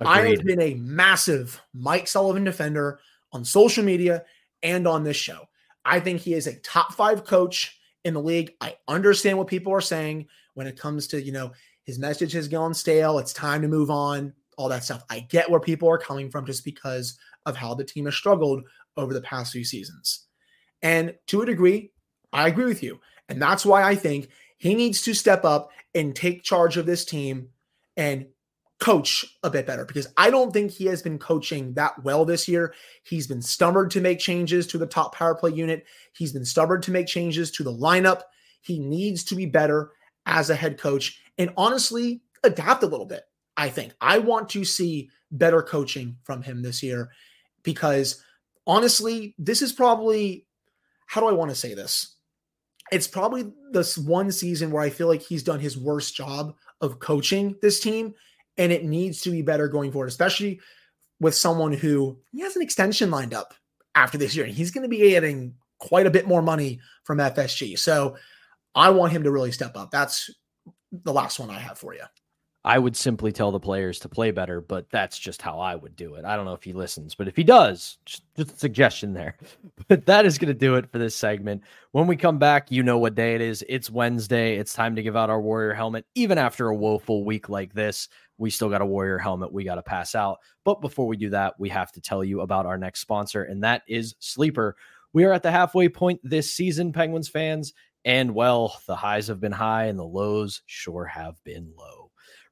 Agreed. 0.00 0.10
I 0.10 0.28
have 0.30 0.44
been 0.44 0.62
a 0.62 0.74
massive 0.74 1.60
Mike 1.74 2.08
Sullivan 2.08 2.44
defender 2.44 3.00
on 3.32 3.44
social 3.44 3.84
media 3.84 4.24
and 4.62 4.88
on 4.88 5.04
this 5.04 5.16
show. 5.16 5.46
I 5.84 6.00
think 6.00 6.20
he 6.20 6.34
is 6.34 6.46
a 6.46 6.58
top 6.60 6.94
five 6.94 7.24
coach 7.24 7.78
in 8.04 8.14
the 8.14 8.22
league. 8.22 8.54
I 8.60 8.76
understand 8.88 9.36
what 9.36 9.46
people 9.46 9.72
are 9.72 9.80
saying 9.80 10.26
when 10.54 10.66
it 10.66 10.78
comes 10.78 11.06
to, 11.08 11.22
you 11.22 11.32
know, 11.32 11.52
his 11.84 11.98
message 11.98 12.32
has 12.32 12.48
gone 12.48 12.74
stale. 12.74 13.18
It's 13.18 13.32
time 13.32 13.62
to 13.62 13.68
move 13.68 13.90
on, 13.90 14.32
all 14.56 14.68
that 14.68 14.84
stuff. 14.84 15.04
I 15.10 15.20
get 15.20 15.50
where 15.50 15.60
people 15.60 15.88
are 15.88 15.98
coming 15.98 16.30
from 16.30 16.46
just 16.46 16.64
because 16.64 17.18
of 17.46 17.56
how 17.56 17.74
the 17.74 17.84
team 17.84 18.06
has 18.06 18.14
struggled 18.14 18.62
over 18.96 19.12
the 19.12 19.22
past 19.22 19.52
few 19.52 19.64
seasons. 19.64 20.26
And 20.82 21.14
to 21.28 21.42
a 21.42 21.46
degree, 21.46 21.92
I 22.32 22.48
agree 22.48 22.66
with 22.66 22.82
you. 22.82 23.00
And 23.28 23.40
that's 23.40 23.66
why 23.66 23.82
I 23.82 23.94
think 23.94 24.28
he 24.60 24.74
needs 24.74 25.00
to 25.02 25.14
step 25.14 25.44
up 25.44 25.70
and 25.94 26.14
take 26.14 26.42
charge 26.42 26.76
of 26.76 26.84
this 26.84 27.06
team 27.06 27.48
and 27.96 28.26
coach 28.78 29.24
a 29.42 29.48
bit 29.48 29.66
better 29.66 29.86
because 29.86 30.06
I 30.18 30.30
don't 30.30 30.52
think 30.52 30.70
he 30.70 30.84
has 30.84 31.00
been 31.02 31.18
coaching 31.18 31.72
that 31.74 32.04
well 32.04 32.26
this 32.26 32.46
year. 32.46 32.74
He's 33.02 33.26
been 33.26 33.40
stubborn 33.40 33.88
to 33.88 34.02
make 34.02 34.18
changes 34.18 34.66
to 34.68 34.78
the 34.78 34.86
top 34.86 35.14
power 35.14 35.34
play 35.34 35.50
unit. 35.52 35.86
He's 36.12 36.34
been 36.34 36.44
stubborn 36.44 36.82
to 36.82 36.90
make 36.90 37.06
changes 37.06 37.50
to 37.52 37.62
the 37.62 37.72
lineup. 37.72 38.20
He 38.60 38.78
needs 38.78 39.24
to 39.24 39.34
be 39.34 39.46
better 39.46 39.92
as 40.26 40.50
a 40.50 40.54
head 40.54 40.78
coach 40.78 41.22
and 41.38 41.54
honestly 41.56 42.20
adapt 42.44 42.82
a 42.82 42.86
little 42.86 43.06
bit. 43.06 43.22
I 43.56 43.70
think 43.70 43.94
I 43.98 44.18
want 44.18 44.50
to 44.50 44.66
see 44.66 45.08
better 45.30 45.62
coaching 45.62 46.18
from 46.22 46.42
him 46.42 46.60
this 46.60 46.82
year 46.82 47.10
because 47.62 48.22
honestly, 48.66 49.34
this 49.38 49.62
is 49.62 49.72
probably 49.72 50.46
how 51.06 51.22
do 51.22 51.28
I 51.28 51.32
want 51.32 51.50
to 51.50 51.56
say 51.56 51.72
this? 51.72 52.16
It's 52.92 53.06
probably 53.06 53.52
this 53.70 53.96
one 53.96 54.32
season 54.32 54.70
where 54.70 54.82
I 54.82 54.90
feel 54.90 55.06
like 55.06 55.22
he's 55.22 55.42
done 55.42 55.60
his 55.60 55.78
worst 55.78 56.14
job 56.14 56.54
of 56.80 56.98
coaching 56.98 57.56
this 57.62 57.80
team 57.80 58.14
and 58.58 58.72
it 58.72 58.84
needs 58.84 59.20
to 59.22 59.30
be 59.30 59.42
better 59.42 59.68
going 59.68 59.92
forward, 59.92 60.08
especially 60.08 60.60
with 61.20 61.34
someone 61.34 61.72
who 61.72 62.18
he 62.32 62.40
has 62.40 62.56
an 62.56 62.62
extension 62.62 63.10
lined 63.10 63.34
up 63.34 63.54
after 63.94 64.18
this 64.18 64.34
year. 64.34 64.44
and 64.44 64.54
He's 64.54 64.70
going 64.70 64.82
to 64.82 64.88
be 64.88 64.98
getting 64.98 65.54
quite 65.78 66.06
a 66.06 66.10
bit 66.10 66.26
more 66.26 66.42
money 66.42 66.80
from 67.04 67.18
FSG. 67.18 67.78
So 67.78 68.16
I 68.74 68.90
want 68.90 69.12
him 69.12 69.24
to 69.24 69.30
really 69.30 69.52
step 69.52 69.76
up. 69.76 69.90
That's 69.90 70.30
the 70.92 71.12
last 71.12 71.38
one 71.38 71.50
I 71.50 71.58
have 71.58 71.78
for 71.78 71.94
you. 71.94 72.02
I 72.62 72.78
would 72.78 72.94
simply 72.94 73.32
tell 73.32 73.52
the 73.52 73.58
players 73.58 74.00
to 74.00 74.08
play 74.10 74.32
better, 74.32 74.60
but 74.60 74.90
that's 74.90 75.18
just 75.18 75.40
how 75.40 75.60
I 75.60 75.74
would 75.74 75.96
do 75.96 76.16
it. 76.16 76.26
I 76.26 76.36
don't 76.36 76.44
know 76.44 76.52
if 76.52 76.62
he 76.62 76.74
listens, 76.74 77.14
but 77.14 77.26
if 77.26 77.34
he 77.34 77.42
does, 77.42 77.96
just, 78.04 78.22
a 78.36 78.46
suggestion 78.46 79.12
there. 79.12 79.36
But 79.88 80.06
that 80.06 80.24
is 80.24 80.38
going 80.38 80.52
to 80.52 80.54
do 80.54 80.76
it 80.76 80.92
for 80.92 80.98
this 80.98 81.16
segment. 81.16 81.64
When 81.90 82.06
we 82.06 82.14
come 82.14 82.38
back, 82.38 82.70
you 82.70 82.84
know 82.84 82.98
what 82.98 83.16
day 83.16 83.34
it 83.34 83.40
is. 83.40 83.64
It's 83.68 83.90
Wednesday. 83.90 84.56
It's 84.56 84.72
time 84.72 84.94
to 84.94 85.02
give 85.02 85.16
out 85.16 85.30
our 85.30 85.40
Warrior 85.40 85.74
helmet. 85.74 86.06
Even 86.14 86.38
after 86.38 86.68
a 86.68 86.76
woeful 86.76 87.24
week 87.24 87.48
like 87.48 87.72
this, 87.74 88.08
we 88.38 88.50
still 88.50 88.68
got 88.68 88.82
a 88.82 88.86
Warrior 88.86 89.18
helmet 89.18 89.52
we 89.52 89.64
got 89.64 89.74
to 89.76 89.82
pass 89.82 90.14
out. 90.14 90.38
But 90.64 90.80
before 90.80 91.08
we 91.08 91.16
do 91.16 91.30
that, 91.30 91.58
we 91.58 91.68
have 91.70 91.90
to 91.92 92.00
tell 92.00 92.22
you 92.22 92.42
about 92.42 92.66
our 92.66 92.78
next 92.78 93.00
sponsor, 93.00 93.42
and 93.42 93.64
that 93.64 93.82
is 93.88 94.14
Sleeper. 94.20 94.76
We 95.12 95.24
are 95.24 95.32
at 95.32 95.42
the 95.42 95.50
halfway 95.50 95.88
point 95.88 96.20
this 96.22 96.52
season, 96.52 96.92
Penguins 96.92 97.28
fans. 97.28 97.72
And 98.04 98.34
well, 98.34 98.80
the 98.86 98.96
highs 98.96 99.26
have 99.26 99.40
been 99.40 99.52
high 99.52 99.86
and 99.86 99.98
the 99.98 100.04
lows 100.04 100.62
sure 100.66 101.04
have 101.04 101.42
been 101.44 101.72
low. 101.76 101.99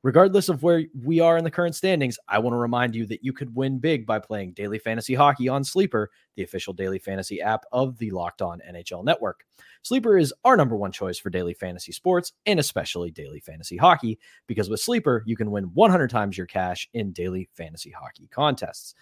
Regardless 0.05 0.49
of 0.49 0.63
where 0.63 0.85
we 1.05 1.19
are 1.19 1.37
in 1.37 1.43
the 1.43 1.51
current 1.51 1.75
standings, 1.75 2.19
I 2.29 2.39
want 2.39 2.55
to 2.55 2.59
remind 2.59 2.95
you 2.95 3.05
that 3.07 3.25
you 3.25 3.33
could 3.33 3.55
win 3.57 3.81
big 3.81 4.07
by 4.07 4.21
playing 4.21 4.53
daily 4.53 4.79
fantasy 4.79 5.15
hockey 5.15 5.49
on 5.49 5.65
Sleeper, 5.65 6.11
the 6.37 6.45
official 6.45 6.73
daily 6.73 7.01
fantasy 7.01 7.41
app 7.41 7.65
of 7.73 7.99
the 7.99 8.13
Locked 8.13 8.41
On 8.41 8.61
NHL 8.71 9.05
network. 9.05 9.45
Sleeper 9.83 10.17
is 10.17 10.33
our 10.45 10.57
number 10.57 10.77
one 10.77 10.93
choice 10.93 11.19
for 11.19 11.31
daily 11.31 11.53
fantasy 11.53 11.91
sports 11.91 12.33
and 12.47 12.61
especially 12.61 13.11
daily 13.11 13.41
fantasy 13.41 13.77
hockey 13.77 14.21
because 14.47 14.71
with 14.71 14.81
Sleeper, 14.81 15.25
you 15.27 15.37
can 15.37 15.51
win 15.51 15.65
100 15.75 16.11
times 16.11 16.39
your 16.39 16.47
cash 16.47 16.89
in 16.95 17.11
daily 17.13 17.49
fantasy 17.55 17.91
hockey 17.91 18.29
contests. 18.31 18.95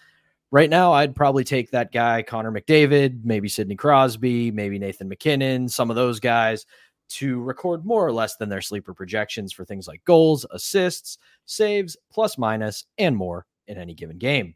Right 0.49 0.69
now, 0.69 0.93
I'd 0.93 1.15
probably 1.15 1.43
take 1.43 1.71
that 1.71 1.91
guy, 1.91 2.23
Connor 2.23 2.53
McDavid, 2.53 3.25
maybe 3.25 3.49
Sidney 3.49 3.75
Crosby, 3.75 4.49
maybe 4.49 4.79
Nathan 4.79 5.09
MacKinnon, 5.09 5.67
some 5.67 5.89
of 5.89 5.97
those 5.97 6.21
guys 6.21 6.65
to 7.09 7.41
record 7.41 7.85
more 7.85 8.05
or 8.05 8.11
less 8.11 8.35
than 8.35 8.49
their 8.49 8.61
sleeper 8.61 8.93
projections 8.93 9.53
for 9.53 9.65
things 9.65 9.87
like 9.87 10.03
goals, 10.05 10.45
assists, 10.51 11.17
saves, 11.45 11.97
plus 12.11 12.37
minus, 12.37 12.85
and 12.97 13.15
more 13.15 13.45
in 13.67 13.77
any 13.77 13.93
given 13.93 14.17
game. 14.17 14.55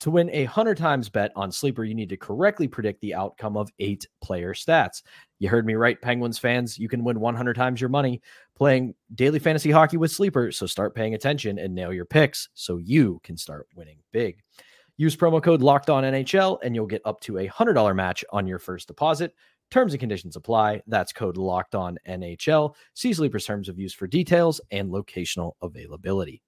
To 0.00 0.10
win 0.10 0.30
a 0.30 0.44
100 0.44 0.78
times 0.78 1.10
bet 1.10 1.30
on 1.36 1.52
Sleeper, 1.52 1.84
you 1.84 1.94
need 1.94 2.08
to 2.08 2.16
correctly 2.16 2.66
predict 2.66 3.02
the 3.02 3.14
outcome 3.14 3.58
of 3.58 3.70
eight 3.80 4.06
player 4.22 4.54
stats. 4.54 5.02
You 5.38 5.50
heard 5.50 5.66
me 5.66 5.74
right, 5.74 6.00
Penguins 6.00 6.38
fans. 6.38 6.78
You 6.78 6.88
can 6.88 7.04
win 7.04 7.20
100 7.20 7.54
times 7.54 7.82
your 7.82 7.90
money 7.90 8.22
playing 8.56 8.94
daily 9.14 9.38
fantasy 9.38 9.70
hockey 9.70 9.98
with 9.98 10.10
Sleeper. 10.10 10.52
So 10.52 10.64
start 10.64 10.94
paying 10.94 11.12
attention 11.12 11.58
and 11.58 11.74
nail 11.74 11.92
your 11.92 12.06
picks 12.06 12.48
so 12.54 12.78
you 12.78 13.20
can 13.24 13.36
start 13.36 13.66
winning 13.76 13.98
big. 14.10 14.42
Use 14.96 15.16
promo 15.16 15.42
code 15.42 15.60
Locked 15.60 15.90
On 15.90 16.02
NHL 16.02 16.58
and 16.62 16.74
you'll 16.74 16.86
get 16.86 17.02
up 17.04 17.20
to 17.20 17.38
a 17.38 17.48
$100 17.48 17.94
match 17.94 18.24
on 18.30 18.46
your 18.46 18.58
first 18.58 18.88
deposit. 18.88 19.34
Terms 19.70 19.92
and 19.92 20.00
conditions 20.00 20.34
apply. 20.34 20.82
That's 20.88 21.12
code 21.12 21.36
locked 21.36 21.76
on 21.76 21.98
NHL. 22.08 22.74
See 22.94 23.12
Sleeper's 23.12 23.46
terms 23.46 23.68
of 23.68 23.78
use 23.78 23.94
for 23.94 24.08
details 24.08 24.60
and 24.72 24.90
locational 24.90 25.52
availability. 25.62 26.42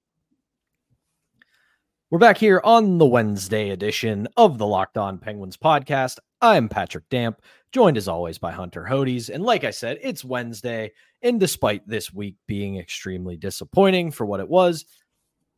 We're 2.09 2.19
back 2.19 2.37
here 2.37 2.61
on 2.65 2.97
the 2.97 3.05
Wednesday 3.05 3.69
edition 3.69 4.27
of 4.35 4.57
the 4.57 4.67
Locked 4.67 4.97
On 4.97 5.17
Penguins 5.17 5.57
podcast. 5.57 6.19
I'm 6.41 6.67
Patrick 6.67 7.07
Damp, 7.09 7.41
joined 7.71 7.95
as 7.95 8.09
always 8.09 8.37
by 8.37 8.51
Hunter 8.51 8.85
Hodes. 8.87 9.29
And 9.29 9.41
like 9.41 9.63
I 9.63 9.71
said, 9.71 9.97
it's 10.01 10.25
Wednesday. 10.25 10.91
And 11.21 11.39
despite 11.39 11.87
this 11.87 12.13
week 12.13 12.35
being 12.45 12.77
extremely 12.77 13.37
disappointing 13.37 14.11
for 14.11 14.25
what 14.25 14.41
it 14.41 14.49
was, 14.49 14.85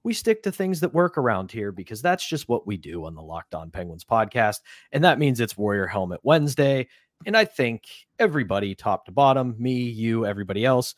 we 0.04 0.14
stick 0.14 0.44
to 0.44 0.52
things 0.52 0.80
that 0.82 0.94
work 0.94 1.18
around 1.18 1.52
here 1.52 1.72
because 1.72 2.00
that's 2.00 2.26
just 2.26 2.48
what 2.48 2.68
we 2.68 2.78
do 2.78 3.06
on 3.06 3.16
the 3.16 3.24
Locked 3.24 3.56
On 3.56 3.72
Penguins 3.72 4.06
podcast. 4.06 4.60
And 4.92 5.04
that 5.04 5.18
means 5.18 5.40
it's 5.40 5.58
Warrior 5.58 5.88
Helmet 5.88 6.20
Wednesday. 6.22 6.88
And 7.26 7.36
I 7.36 7.46
think 7.46 7.84
everybody, 8.20 8.76
top 8.76 9.06
to 9.06 9.12
bottom, 9.12 9.56
me, 9.58 9.74
you, 9.74 10.26
everybody 10.26 10.66
else, 10.66 10.96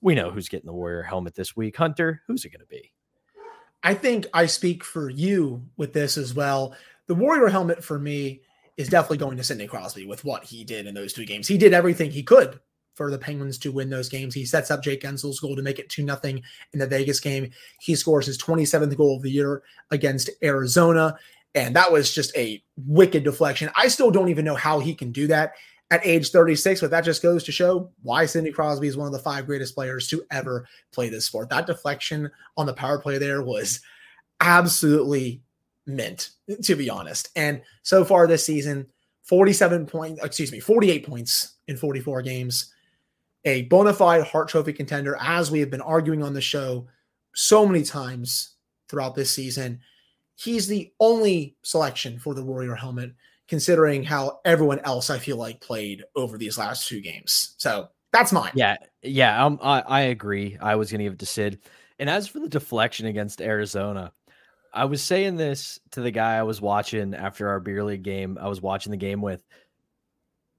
we 0.00 0.14
know 0.14 0.30
who's 0.30 0.48
getting 0.48 0.66
the 0.66 0.72
Warrior 0.72 1.02
helmet 1.02 1.34
this 1.34 1.56
week. 1.56 1.76
Hunter, 1.76 2.22
who's 2.26 2.44
it 2.44 2.50
going 2.50 2.60
to 2.60 2.66
be? 2.66 2.92
I 3.82 3.94
think 3.94 4.26
I 4.32 4.46
speak 4.46 4.84
for 4.84 5.10
you 5.10 5.62
with 5.76 5.92
this 5.92 6.16
as 6.16 6.34
well. 6.34 6.74
The 7.06 7.14
Warrior 7.14 7.48
helmet 7.48 7.84
for 7.84 7.98
me 7.98 8.40
is 8.76 8.88
definitely 8.88 9.18
going 9.18 9.36
to 9.36 9.44
Sidney 9.44 9.66
Crosby 9.66 10.06
with 10.06 10.24
what 10.24 10.44
he 10.44 10.64
did 10.64 10.86
in 10.86 10.94
those 10.94 11.12
two 11.12 11.24
games. 11.24 11.48
He 11.48 11.58
did 11.58 11.72
everything 11.72 12.10
he 12.10 12.22
could 12.22 12.60
for 12.94 13.10
the 13.10 13.18
Penguins 13.18 13.58
to 13.58 13.72
win 13.72 13.90
those 13.90 14.08
games. 14.08 14.34
He 14.34 14.44
sets 14.44 14.70
up 14.70 14.82
Jake 14.82 15.02
Guentzel's 15.02 15.40
goal 15.40 15.54
to 15.54 15.62
make 15.62 15.78
it 15.78 15.90
2 15.90 16.02
nothing 16.02 16.42
in 16.72 16.78
the 16.78 16.86
Vegas 16.86 17.20
game. 17.20 17.50
He 17.80 17.94
scores 17.94 18.26
his 18.26 18.38
27th 18.38 18.96
goal 18.96 19.16
of 19.16 19.22
the 19.22 19.30
year 19.30 19.62
against 19.90 20.30
Arizona. 20.42 21.16
And 21.56 21.74
that 21.74 21.90
was 21.90 22.14
just 22.14 22.36
a 22.36 22.62
wicked 22.76 23.24
deflection. 23.24 23.70
I 23.74 23.88
still 23.88 24.10
don't 24.10 24.28
even 24.28 24.44
know 24.44 24.54
how 24.54 24.78
he 24.78 24.94
can 24.94 25.10
do 25.10 25.26
that 25.28 25.54
at 25.90 26.06
age 26.06 26.30
36, 26.30 26.82
but 26.82 26.90
that 26.90 27.04
just 27.04 27.22
goes 27.22 27.42
to 27.44 27.52
show 27.52 27.90
why 28.02 28.26
Sidney 28.26 28.52
Crosby 28.52 28.88
is 28.88 28.96
one 28.96 29.06
of 29.06 29.12
the 29.12 29.18
five 29.18 29.46
greatest 29.46 29.74
players 29.74 30.06
to 30.08 30.22
ever 30.30 30.68
play 30.92 31.08
this 31.08 31.24
sport. 31.24 31.48
That 31.48 31.66
deflection 31.66 32.30
on 32.58 32.66
the 32.66 32.74
power 32.74 32.98
play 32.98 33.16
there 33.16 33.42
was 33.42 33.80
absolutely 34.40 35.40
mint, 35.86 36.30
to 36.62 36.76
be 36.76 36.90
honest. 36.90 37.30
And 37.36 37.62
so 37.82 38.04
far 38.04 38.26
this 38.26 38.44
season, 38.44 38.86
47 39.24 39.86
points, 39.86 40.22
excuse 40.22 40.52
me, 40.52 40.60
48 40.60 41.06
points 41.06 41.54
in 41.68 41.76
44 41.78 42.20
games. 42.20 42.72
A 43.46 43.62
bona 43.62 43.94
fide 43.94 44.24
Hart 44.24 44.48
Trophy 44.48 44.74
contender, 44.74 45.16
as 45.20 45.50
we 45.50 45.60
have 45.60 45.70
been 45.70 45.80
arguing 45.80 46.22
on 46.22 46.34
the 46.34 46.40
show 46.40 46.86
so 47.34 47.64
many 47.64 47.82
times 47.82 48.56
throughout 48.88 49.14
this 49.14 49.30
season 49.30 49.80
he's 50.36 50.66
the 50.66 50.92
only 51.00 51.56
selection 51.62 52.18
for 52.18 52.34
the 52.34 52.44
Warrior 52.44 52.74
helmet, 52.74 53.12
considering 53.48 54.04
how 54.04 54.40
everyone 54.44 54.80
else 54.80 55.10
I 55.10 55.18
feel 55.18 55.36
like 55.36 55.60
played 55.60 56.04
over 56.14 56.38
these 56.38 56.58
last 56.58 56.86
two 56.88 57.00
games. 57.00 57.54
So 57.58 57.88
that's 58.12 58.32
mine. 58.32 58.52
Yeah, 58.54 58.76
yeah, 59.02 59.44
um, 59.44 59.58
I 59.62 59.80
I 59.80 60.00
agree. 60.02 60.56
I 60.60 60.76
was 60.76 60.90
going 60.90 61.00
to 61.00 61.04
give 61.04 61.14
it 61.14 61.18
to 61.20 61.26
Sid. 61.26 61.60
And 61.98 62.10
as 62.10 62.28
for 62.28 62.40
the 62.40 62.48
deflection 62.48 63.06
against 63.06 63.40
Arizona, 63.40 64.12
I 64.72 64.84
was 64.84 65.02
saying 65.02 65.36
this 65.36 65.80
to 65.92 66.02
the 66.02 66.10
guy 66.10 66.36
I 66.36 66.42
was 66.42 66.60
watching 66.60 67.14
after 67.14 67.48
our 67.48 67.60
beer 67.60 67.82
league 67.82 68.02
game. 68.02 68.38
I 68.40 68.48
was 68.48 68.60
watching 68.60 68.90
the 68.90 68.98
game 68.98 69.22
with, 69.22 69.42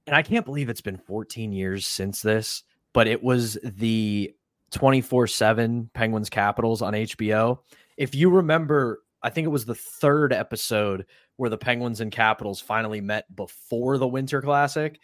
and 0.07 0.15
I 0.15 0.23
can't 0.23 0.45
believe 0.45 0.69
it's 0.69 0.81
been 0.81 0.97
14 0.97 1.51
years 1.51 1.85
since 1.85 2.21
this, 2.23 2.63
but 2.93 3.07
it 3.07 3.21
was 3.21 3.59
the 3.63 4.33
24 4.71 5.27
7 5.27 5.91
Penguins 5.93 6.29
Capitals 6.29 6.81
on 6.81 6.93
HBO. 6.93 7.59
If 7.95 8.15
you 8.15 8.29
remember 8.29 9.01
I 9.23 9.29
think 9.29 9.45
it 9.45 9.49
was 9.49 9.65
the 9.65 9.75
third 9.75 10.31
episode 10.31 11.05
where 11.37 11.49
the 11.49 11.57
Penguins 11.57 12.01
and 12.01 12.11
Capitals 12.11 12.61
finally 12.61 13.01
met 13.01 13.33
before 13.35 13.97
the 13.97 14.07
Winter 14.07 14.41
Classic, 14.41 14.99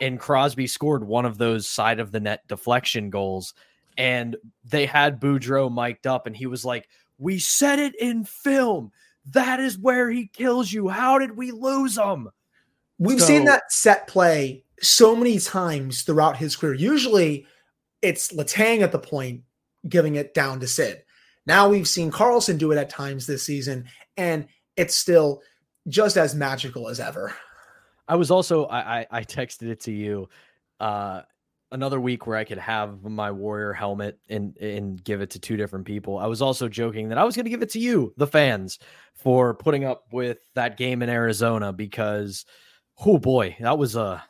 and 0.00 0.20
Crosby 0.20 0.66
scored 0.66 1.04
one 1.04 1.24
of 1.24 1.38
those 1.38 1.66
side 1.66 2.00
of 2.00 2.12
the 2.12 2.20
net 2.20 2.46
deflection 2.48 3.10
goals, 3.10 3.54
and 3.96 4.36
they 4.64 4.86
had 4.86 5.20
Boudreau 5.20 5.72
mic'd 5.72 6.06
up, 6.06 6.26
and 6.26 6.36
he 6.36 6.46
was 6.46 6.64
like, 6.64 6.88
"We 7.18 7.38
said 7.38 7.78
it 7.78 7.94
in 8.00 8.24
film. 8.24 8.92
That 9.32 9.58
is 9.58 9.78
where 9.78 10.10
he 10.10 10.28
kills 10.28 10.72
you. 10.72 10.88
How 10.88 11.18
did 11.18 11.36
we 11.36 11.50
lose 11.50 11.96
him?" 11.96 12.28
We've 12.98 13.20
so, 13.20 13.26
seen 13.26 13.44
that 13.44 13.72
set 13.72 14.06
play 14.06 14.64
so 14.80 15.16
many 15.16 15.38
times 15.38 16.02
throughout 16.02 16.36
his 16.36 16.56
career. 16.56 16.74
Usually, 16.74 17.46
it's 18.02 18.32
Letang 18.32 18.80
at 18.80 18.92
the 18.92 18.98
point 18.98 19.42
giving 19.88 20.16
it 20.16 20.34
down 20.34 20.60
to 20.60 20.66
Sid. 20.66 21.02
Now 21.46 21.68
we've 21.68 21.88
seen 21.88 22.10
Karlsson 22.10 22.58
do 22.58 22.72
it 22.72 22.78
at 22.78 22.90
times 22.90 23.26
this 23.26 23.44
season, 23.44 23.86
and 24.16 24.46
it's 24.76 24.96
still 24.96 25.42
just 25.88 26.16
as 26.16 26.34
magical 26.34 26.88
as 26.88 27.00
ever. 27.00 27.34
I 28.08 28.16
was 28.16 28.30
also 28.30 28.66
I 28.66 29.00
I, 29.00 29.06
I 29.10 29.24
texted 29.24 29.68
it 29.68 29.80
to 29.80 29.92
you. 29.92 30.28
Uh 30.80 31.22
another 31.72 32.00
week 32.00 32.26
where 32.26 32.36
I 32.36 32.44
could 32.44 32.58
have 32.58 33.02
my 33.02 33.30
warrior 33.30 33.72
helmet 33.72 34.18
and 34.28 34.56
and 34.58 35.02
give 35.02 35.20
it 35.20 35.30
to 35.30 35.38
two 35.38 35.56
different 35.56 35.84
people. 35.84 36.18
I 36.18 36.26
was 36.26 36.42
also 36.42 36.68
joking 36.68 37.08
that 37.08 37.18
I 37.18 37.24
was 37.24 37.34
going 37.34 37.44
to 37.44 37.50
give 37.50 37.62
it 37.62 37.70
to 37.70 37.80
you, 37.80 38.12
the 38.16 38.26
fans, 38.26 38.78
for 39.14 39.54
putting 39.54 39.84
up 39.84 40.04
with 40.12 40.38
that 40.54 40.76
game 40.76 41.02
in 41.02 41.08
Arizona 41.08 41.72
because 41.72 42.44
oh 43.04 43.18
boy, 43.18 43.56
that 43.60 43.78
was 43.78 43.96
a 43.96 44.24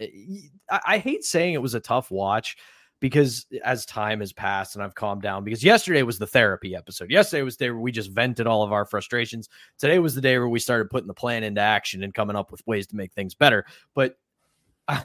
I, 0.00 0.80
I 0.86 0.98
hate 0.98 1.24
saying 1.24 1.54
it 1.54 1.62
was 1.62 1.74
a 1.74 1.80
tough 1.80 2.10
watch 2.10 2.56
because 3.00 3.46
as 3.64 3.86
time 3.86 4.20
has 4.20 4.32
passed 4.32 4.76
and 4.76 4.84
I've 4.84 4.94
calmed 4.94 5.22
down, 5.22 5.42
because 5.42 5.64
yesterday 5.64 6.02
was 6.02 6.18
the 6.18 6.26
therapy 6.26 6.76
episode. 6.76 7.10
Yesterday 7.10 7.42
was 7.42 7.56
the 7.56 7.64
day 7.64 7.70
where 7.70 7.80
we 7.80 7.92
just 7.92 8.10
vented 8.10 8.46
all 8.46 8.62
of 8.62 8.72
our 8.72 8.84
frustrations. 8.84 9.48
Today 9.78 9.98
was 9.98 10.14
the 10.14 10.20
day 10.20 10.38
where 10.38 10.48
we 10.48 10.58
started 10.58 10.90
putting 10.90 11.08
the 11.08 11.14
plan 11.14 11.42
into 11.42 11.60
action 11.60 12.02
and 12.02 12.14
coming 12.14 12.36
up 12.36 12.52
with 12.52 12.66
ways 12.66 12.86
to 12.88 12.96
make 12.96 13.12
things 13.12 13.34
better. 13.34 13.64
But 13.94 14.18
I, 14.88 15.04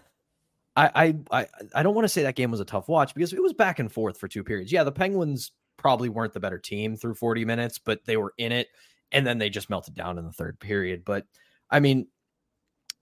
I, 0.76 1.16
I, 1.32 1.48
I 1.74 1.84
don't 1.84 1.96
want 1.96 2.04
to 2.04 2.10
say 2.10 2.24
that 2.24 2.36
game 2.36 2.52
was 2.52 2.60
a 2.60 2.66
tough 2.66 2.90
watch 2.90 3.14
because 3.14 3.32
it 3.32 3.42
was 3.42 3.54
back 3.54 3.80
and 3.80 3.92
forth 3.92 4.18
for 4.18 4.28
two 4.28 4.44
periods. 4.44 4.72
Yeah, 4.72 4.84
the 4.84 4.92
Penguins 4.92 5.54
probably 5.78 6.10
weren't 6.10 6.34
the 6.34 6.40
better 6.40 6.58
team 6.58 6.98
through 6.98 7.16
40 7.16 7.46
minutes, 7.46 7.80
but 7.80 8.04
they 8.06 8.18
were 8.18 8.34
in 8.38 8.52
it. 8.52 8.68
And 9.12 9.26
then 9.26 9.38
they 9.38 9.50
just 9.50 9.70
melted 9.70 9.94
down 9.94 10.18
in 10.18 10.26
the 10.26 10.34
third 10.34 10.60
period. 10.60 11.04
But 11.06 11.26
I 11.70 11.80
mean, 11.80 12.08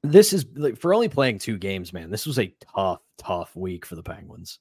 this 0.03 0.33
is 0.33 0.45
like 0.55 0.77
for 0.77 0.93
only 0.93 1.09
playing 1.09 1.39
two 1.39 1.57
games, 1.57 1.93
man. 1.93 2.11
This 2.11 2.27
was 2.27 2.37
a 2.37 2.53
tough, 2.75 2.99
tough 3.17 3.55
week 3.55 3.85
for 3.85 3.95
the 3.95 4.03
Penguins. 4.03 4.59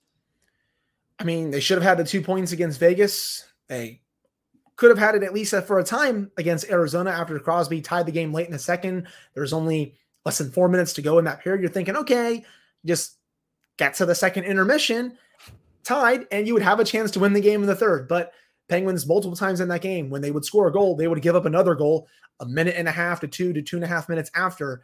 I 1.19 1.25
mean, 1.25 1.51
they 1.51 1.61
should 1.61 1.79
have 1.79 1.85
had 1.85 1.99
the 1.99 2.05
two 2.05 2.23
points 2.23 2.53
against 2.53 2.81
Vegas. 2.81 3.45
They 3.69 4.01
could 4.77 4.91
have 4.91 4.99
had 4.99 5.15
it 5.15 5.23
at 5.23 5.35
least 5.35 5.55
for 5.67 5.79
a 5.79 5.85
time 5.85 6.31
against 6.37 6.71
Arizona 6.71 7.11
after 7.11 7.39
Crosby 7.39 7.81
tied 7.81 8.07
the 8.07 8.13
game 8.13 8.33
late 8.33 8.47
in 8.47 8.53
the 8.53 8.59
second. 8.59 9.07
There's 9.35 9.53
only 9.53 9.95
less 10.25 10.39
than 10.39 10.51
four 10.51 10.69
minutes 10.69 10.93
to 10.95 11.03
go 11.03 11.19
in 11.19 11.25
that 11.27 11.43
period. 11.43 11.61
You're 11.61 11.71
thinking, 11.71 11.97
okay, 11.97 12.45
just 12.85 13.19
get 13.77 13.95
to 13.95 14.07
the 14.07 14.15
second 14.15 14.45
intermission, 14.45 15.17
tied, 15.85 16.27
and 16.31 16.47
you 16.47 16.55
would 16.55 16.63
have 16.63 16.81
a 16.81 16.85
chance 16.85 17.11
to 17.13 17.21
win 17.21 17.33
the 17.33 17.41
game 17.41 17.63
in 17.63 17.69
the 17.69 17.77
third. 17.77 18.09
But 18.09 18.33
Penguins, 18.69 19.07
multiple 19.07 19.37
times 19.37 19.61
in 19.61 19.69
that 19.69 19.83
game, 19.83 20.11
when 20.11 20.23
they 20.23 20.31
would 20.31 20.45
score 20.45 20.69
a 20.69 20.73
goal, 20.73 20.97
they 20.97 21.09
would 21.09 21.23
give 21.23 21.37
up 21.37 21.45
another 21.45 21.75
goal 21.75 22.09
a 22.41 22.47
minute 22.47 22.75
and 22.77 22.89
a 22.89 22.93
half 22.93 23.21
to 23.21 23.29
two 23.29 23.53
to 23.53 23.63
two 23.63 23.77
and 23.77 23.85
a 23.85 23.89
half 23.89 24.09
minutes 24.09 24.31
after. 24.35 24.83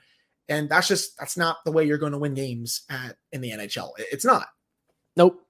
And 0.49 0.69
that's 0.69 0.89
just 0.89 1.19
that's 1.19 1.37
not 1.37 1.59
the 1.65 1.73
way 1.73 1.85
you're 1.85 1.99
going 1.99 2.13
to 2.13 2.19
win 2.19 2.35
games 2.35 2.83
at 2.91 3.17
in 3.33 3.41
the 3.41 3.51
NHL. 3.51 3.91
It's 3.99 4.25
not. 4.25 4.49
Nope. 5.17 5.45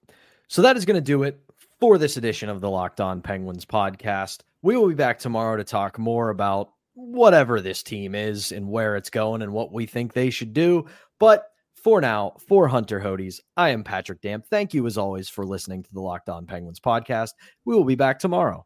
So 0.48 0.62
that 0.62 0.78
is 0.78 0.86
going 0.86 0.94
to 0.94 1.02
do 1.02 1.24
it 1.24 1.38
for 1.78 1.98
this 1.98 2.16
edition 2.16 2.48
of 2.48 2.62
the 2.62 2.70
Locked 2.70 3.02
On 3.02 3.20
Penguins 3.20 3.66
podcast. 3.66 4.40
We 4.62 4.78
will 4.78 4.88
be 4.88 4.94
back 4.94 5.18
tomorrow 5.18 5.58
to 5.58 5.62
talk 5.62 5.98
more 5.98 6.30
about 6.30 6.70
whatever 6.94 7.60
this 7.60 7.82
team 7.82 8.14
is 8.14 8.50
and 8.50 8.66
where 8.66 8.96
it's 8.96 9.10
going 9.10 9.42
and 9.42 9.52
what 9.52 9.74
we 9.74 9.84
think 9.84 10.14
they 10.14 10.30
should 10.30 10.54
do. 10.54 10.86
But 11.18 11.50
for 11.74 12.00
now, 12.00 12.34
for 12.48 12.66
Hunter 12.66 12.98
Hodes, 12.98 13.40
I 13.58 13.68
am 13.68 13.84
Patrick 13.84 14.22
Damp. 14.22 14.46
Thank 14.46 14.72
you 14.72 14.86
as 14.86 14.96
always 14.96 15.28
for 15.28 15.44
listening 15.44 15.82
to 15.82 15.92
the 15.92 16.00
Locked 16.00 16.30
On 16.30 16.46
Penguins 16.46 16.80
podcast. 16.80 17.32
We 17.66 17.74
will 17.74 17.84
be 17.84 17.94
back 17.94 18.18
tomorrow. 18.18 18.64